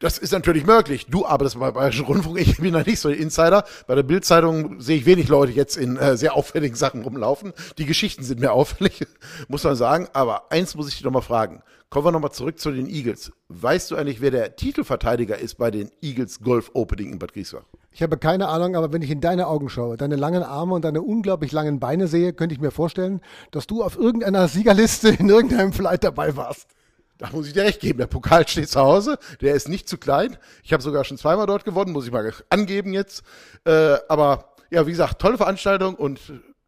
Das 0.00 0.18
ist 0.18 0.32
natürlich 0.32 0.66
möglich. 0.66 1.06
Du 1.06 1.24
arbeitest 1.24 1.58
beim 1.58 1.72
Bayerischen 1.72 2.04
Rundfunk, 2.04 2.38
ich 2.38 2.58
bin 2.58 2.74
da 2.74 2.82
nicht 2.82 3.00
so 3.00 3.05
der 3.08 3.18
Insider. 3.18 3.64
Bei 3.86 3.94
der 3.94 4.02
Bildzeitung 4.02 4.80
sehe 4.80 4.98
ich 4.98 5.06
wenig 5.06 5.28
Leute 5.28 5.52
jetzt 5.52 5.76
in 5.76 5.96
äh, 5.96 6.16
sehr 6.16 6.34
auffälligen 6.34 6.76
Sachen 6.76 7.02
rumlaufen. 7.02 7.52
Die 7.78 7.86
Geschichten 7.86 8.22
sind 8.22 8.40
mir 8.40 8.52
auffällig, 8.54 9.06
muss 9.48 9.64
man 9.64 9.76
sagen. 9.76 10.08
Aber 10.12 10.50
eins 10.50 10.74
muss 10.74 10.88
ich 10.88 10.94
dich 10.94 11.04
noch 11.04 11.12
mal 11.12 11.20
fragen. 11.20 11.62
Kommen 11.88 12.06
wir 12.06 12.12
nochmal 12.12 12.32
zurück 12.32 12.58
zu 12.58 12.72
den 12.72 12.88
Eagles. 12.88 13.32
Weißt 13.48 13.90
du 13.90 13.96
eigentlich, 13.96 14.20
wer 14.20 14.32
der 14.32 14.56
Titelverteidiger 14.56 15.38
ist 15.38 15.56
bei 15.56 15.70
den 15.70 15.90
Eagles 16.02 16.40
Golf 16.40 16.70
Opening 16.74 17.12
in 17.12 17.18
Bad 17.18 17.32
Griesbach? 17.32 17.62
Ich 17.92 18.02
habe 18.02 18.18
keine 18.18 18.48
Ahnung, 18.48 18.76
aber 18.76 18.92
wenn 18.92 19.00
ich 19.02 19.10
in 19.10 19.22
deine 19.22 19.46
Augen 19.46 19.70
schaue, 19.70 19.96
deine 19.96 20.16
langen 20.16 20.42
Arme 20.42 20.74
und 20.74 20.84
deine 20.84 21.00
unglaublich 21.00 21.52
langen 21.52 21.80
Beine 21.80 22.08
sehe, 22.08 22.32
könnte 22.32 22.54
ich 22.54 22.60
mir 22.60 22.70
vorstellen, 22.70 23.20
dass 23.52 23.66
du 23.66 23.82
auf 23.82 23.96
irgendeiner 23.96 24.48
Siegerliste 24.48 25.08
in 25.08 25.28
irgendeinem 25.28 25.72
Flight 25.72 26.04
dabei 26.04 26.36
warst. 26.36 26.75
Da 27.18 27.30
muss 27.32 27.46
ich 27.46 27.52
dir 27.54 27.64
recht 27.64 27.80
geben. 27.80 27.98
Der 27.98 28.06
Pokal 28.06 28.46
steht 28.46 28.68
zu 28.68 28.80
Hause. 28.80 29.18
Der 29.40 29.54
ist 29.54 29.68
nicht 29.68 29.88
zu 29.88 29.96
klein. 29.98 30.36
Ich 30.62 30.72
habe 30.72 30.82
sogar 30.82 31.04
schon 31.04 31.18
zweimal 31.18 31.46
dort 31.46 31.64
gewonnen, 31.64 31.92
muss 31.92 32.06
ich 32.06 32.12
mal 32.12 32.32
angeben 32.50 32.92
jetzt. 32.92 33.22
Äh, 33.64 33.96
aber 34.08 34.54
ja, 34.70 34.86
wie 34.86 34.90
gesagt, 34.90 35.20
tolle 35.20 35.38
Veranstaltung 35.38 35.94
und 35.94 36.20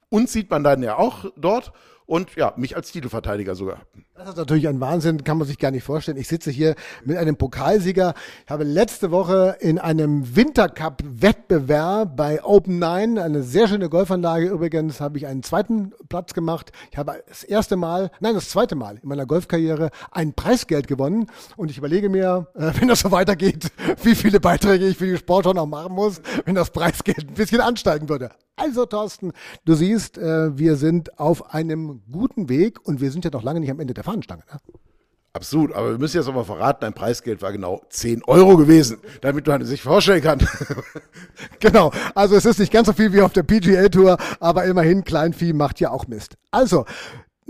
uns 0.09 0.33
sieht 0.33 0.51
man 0.51 0.65
dann 0.65 0.83
ja 0.83 0.97
auch 0.97 1.27
dort 1.37 1.73
und 2.09 2.35
ja, 2.37 2.55
mich 2.57 2.75
als 2.75 2.91
Titelverteidiger 2.91 3.55
sogar. 3.55 3.83
Das 4.15 4.31
ist 4.31 4.39
natürlich 4.39 4.67
ein 4.67 4.81
Wahnsinn, 4.81 5.25
kann 5.25 5.37
man 5.37 5.47
sich 5.47 5.59
gar 5.59 5.71
nicht 5.71 5.85
vorstellen. 5.85 6.17
Ich 6.17 6.27
sitze 6.27 6.51
hier 6.51 6.75
mit 7.05 7.19
einem 7.19 7.37
Pokalsieger. 7.37 8.15
Ich 8.47 8.51
habe 8.51 8.65
letzte 8.65 9.11
Woche 9.11 9.59
in 9.61 9.79
einem 9.79 10.35
Wintercup-Wettbewerb 10.35 12.17
bei 12.17 12.43
Open 12.43 12.79
Nine, 12.79 13.23
eine 13.23 13.43
sehr 13.43 13.69
schöne 13.69 13.91
Golfanlage 13.91 14.49
übrigens, 14.49 15.03
habe 15.03 15.19
ich 15.19 15.27
einen 15.27 15.43
zweiten 15.43 15.93
Platz 16.09 16.33
gemacht. 16.33 16.73
Ich 16.91 16.97
habe 16.97 17.23
das 17.29 17.45
erste 17.45 17.77
Mal, 17.77 18.11
nein, 18.21 18.35
das 18.35 18.49
zweite 18.49 18.75
Mal 18.75 18.99
in 19.03 19.09
meiner 19.09 19.27
Golfkarriere 19.27 19.91
ein 20.11 20.33
Preisgeld 20.33 20.89
gewonnen. 20.89 21.27
Und 21.59 21.71
ich 21.71 21.77
überlege 21.77 22.09
mir, 22.09 22.49
äh, 22.55 22.73
wenn 22.81 22.89
das 22.89 23.01
so 23.01 23.13
weitergeht, 23.13 23.71
wie 24.03 24.15
viele 24.15 24.41
Beiträge 24.41 24.87
ich 24.87 24.97
für 24.97 25.07
die 25.07 25.19
Sportschau 25.19 25.53
noch 25.53 25.67
machen 25.67 25.95
muss, 25.95 26.23
wenn 26.47 26.55
das 26.55 26.71
Preisgeld 26.71 27.29
ein 27.29 27.35
bisschen 27.35 27.61
ansteigen 27.61 28.09
würde. 28.09 28.31
Also 28.59 28.87
Thorsten, 28.87 29.33
du 29.65 29.75
siehst, 29.75 30.19
äh, 30.19 30.59
wir 30.59 30.77
sind 30.77 31.19
auf 31.19 31.55
einem 31.55 32.03
guten 32.11 32.49
Weg 32.49 32.85
und 32.87 33.01
wir 33.01 33.13
sind 33.13 33.25
ja 33.25 33.31
noch 33.31 33.43
lange 33.43 33.61
nicht 33.61 33.71
am 33.71 33.79
Ende 33.79 33.95
der 33.95 34.05
Fahnenstange. 34.05 34.43
Ne? 34.53 34.59
Absolut, 35.33 35.73
aber 35.73 35.93
wir 35.93 35.99
müssen 35.99 36.17
jetzt 36.17 36.29
aber 36.29 36.45
verraten, 36.45 36.81
dein 36.81 36.95
Preisgeld 36.95 37.43
war 37.43 37.53
genau 37.53 37.81
10 37.91 38.25
Euro 38.25 38.57
gewesen, 38.57 38.99
damit 39.21 39.47
man 39.47 39.65
sich 39.65 39.83
vorstellen 39.83 40.23
kann. 40.23 40.41
genau, 41.61 41.93
also 42.17 42.35
es 42.35 42.45
ist 42.45 42.59
nicht 42.59 42.73
ganz 42.73 42.89
so 42.89 42.93
viel 42.93 43.13
wie 43.13 43.21
auf 43.21 43.33
der 43.33 43.45
PGA 43.45 43.89
Tour, 43.89 44.17
aber 44.41 44.65
immerhin 44.65 45.05
Kleinvieh 45.05 45.53
macht 45.53 45.79
ja 45.79 45.91
auch 45.91 46.09
Mist. 46.09 46.37
Also, 46.51 46.87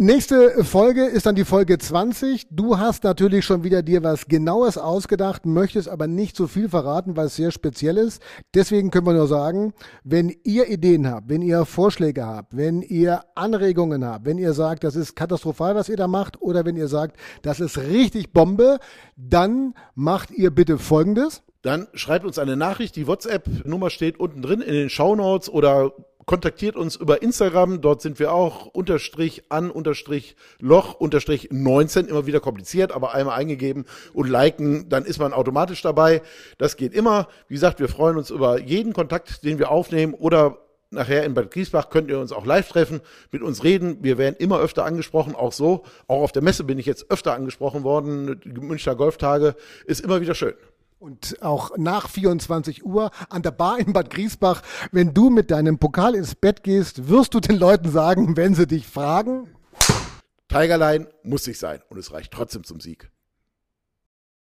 Nächste 0.01 0.63
Folge 0.63 1.07
ist 1.07 1.27
dann 1.27 1.35
die 1.35 1.45
Folge 1.45 1.77
20. 1.77 2.47
Du 2.53 2.79
hast 2.79 3.03
natürlich 3.03 3.45
schon 3.45 3.65
wieder 3.65 3.83
dir 3.83 4.05
was 4.05 4.29
Genaues 4.29 4.79
ausgedacht, 4.79 5.45
möchtest 5.45 5.89
aber 5.89 6.07
nicht 6.07 6.37
so 6.37 6.47
viel 6.47 6.69
verraten, 6.69 7.17
weil 7.17 7.27
es 7.27 7.35
sehr 7.35 7.51
speziell 7.51 7.97
ist. 7.97 8.23
Deswegen 8.55 8.93
können 8.93 9.09
wir 9.09 9.15
nur 9.15 9.27
sagen, 9.27 9.73
wenn 10.05 10.33
ihr 10.45 10.69
Ideen 10.69 11.11
habt, 11.11 11.29
wenn 11.29 11.43
ihr 11.43 11.65
Vorschläge 11.65 12.25
habt, 12.25 12.57
wenn 12.57 12.83
ihr 12.83 13.23
Anregungen 13.35 14.05
habt, 14.05 14.25
wenn 14.25 14.39
ihr 14.39 14.53
sagt, 14.53 14.85
das 14.85 14.95
ist 14.95 15.17
katastrophal, 15.17 15.75
was 15.75 15.89
ihr 15.89 15.97
da 15.97 16.07
macht, 16.07 16.41
oder 16.41 16.65
wenn 16.65 16.77
ihr 16.77 16.87
sagt, 16.87 17.17
das 17.43 17.59
ist 17.59 17.77
richtig 17.77 18.33
Bombe, 18.33 18.79
dann 19.17 19.75
macht 19.97 20.31
ihr 20.31 20.53
bitte 20.53 20.79
Folgendes. 20.79 21.43
Dann 21.63 21.89
schreibt 21.95 22.25
uns 22.25 22.39
eine 22.39 22.57
Nachricht. 22.57 22.95
Die 22.95 23.09
WhatsApp-Nummer 23.09 23.91
steht 23.91 24.21
unten 24.21 24.43
drin 24.43 24.61
in 24.61 24.75
den 24.75 24.91
Show 24.91 25.17
Notes 25.17 25.51
oder 25.51 25.91
kontaktiert 26.29 26.77
uns 26.77 26.95
über 26.95 27.23
Instagram. 27.23 27.81
Dort 27.81 28.03
sind 28.03 28.19
wir 28.21 28.33
auch 28.33 28.67
unterstrich 28.67 29.45
an 29.49 29.71
unterstrich 29.71 30.37
Loch 30.61 30.95
unterstrich 30.95 31.49
19. 31.51 32.07
Immer 32.07 32.27
wieder 32.27 32.39
kompliziert, 32.39 32.93
aber 32.93 33.15
einmal 33.15 33.39
eingegeben 33.39 33.87
und 34.13 34.29
liken, 34.29 34.91
dann 34.91 35.07
ist 35.07 35.19
man 35.19 35.33
automatisch 35.33 35.81
dabei. 35.81 36.21
Das 36.59 36.77
geht 36.77 36.93
immer. 36.93 37.29
Wie 37.49 37.55
gesagt, 37.55 37.81
wir 37.81 37.89
freuen 37.89 38.19
uns 38.19 38.29
über 38.29 38.61
jeden 38.61 38.93
Kontakt, 38.93 39.43
den 39.43 39.59
wir 39.59 39.71
aufnehmen 39.71 40.15
oder 40.15 40.59
Nachher 40.91 41.25
in 41.25 41.35
Bad 41.35 41.51
Griesbach 41.51 41.91
könnt 41.91 42.09
ihr 42.09 42.19
uns 42.19 42.33
auch 42.33 42.47
live 42.47 42.67
treffen, 42.67 43.03
mit 43.31 43.43
uns 43.43 43.63
reden. 43.63 43.99
Wir 44.01 44.17
werden 44.17 44.37
immer 44.39 44.59
öfter 44.59 44.87
angesprochen, 44.87 45.35
auch 45.35 45.53
so. 45.53 45.85
Auch 46.07 46.23
auf 46.23 46.33
der 46.33 46.41
Messe 46.41 46.65
bin 46.65 46.79
ich 46.79 46.87
jetzt 46.87 47.11
öfter 47.11 47.35
angesprochen 47.35 47.85
worden. 47.85 48.41
Die 48.43 48.59
Münchner 48.59 48.95
Golftage 48.95 49.55
ist 49.85 50.01
immer 50.01 50.23
wieder 50.23 50.35
schön. 50.35 50.55
Und 51.01 51.41
auch 51.43 51.77
nach 51.77 52.09
24 52.09 52.85
Uhr 52.85 53.13
an 53.31 53.43
der 53.43 53.53
Bar 53.53 53.79
in 53.79 53.93
Bad 53.93 54.11
Griesbach, 54.11 54.63
wenn 54.91 55.15
du 55.15 55.31
mit 55.31 55.53
deinem 55.53 55.79
Pokal 55.79 56.17
ins 56.17 56.35
Bett 56.35 56.65
gehst, 56.65 57.09
wirst 57.09 57.35
du 57.35 57.41
den 57.41 57.57
Leuten 57.57 57.89
sagen, 57.89 58.37
wenn 58.37 58.57
sie 58.57 58.67
dich 58.67 58.89
fragen? 58.89 59.49
Tigerline 60.49 61.09
muss 61.23 61.45
sich 61.45 61.61
sein 61.61 61.81
und 61.89 61.99
es 61.99 62.13
reicht 62.13 62.33
trotzdem 62.33 62.65
zum 62.65 62.81
Sieg. 62.81 63.13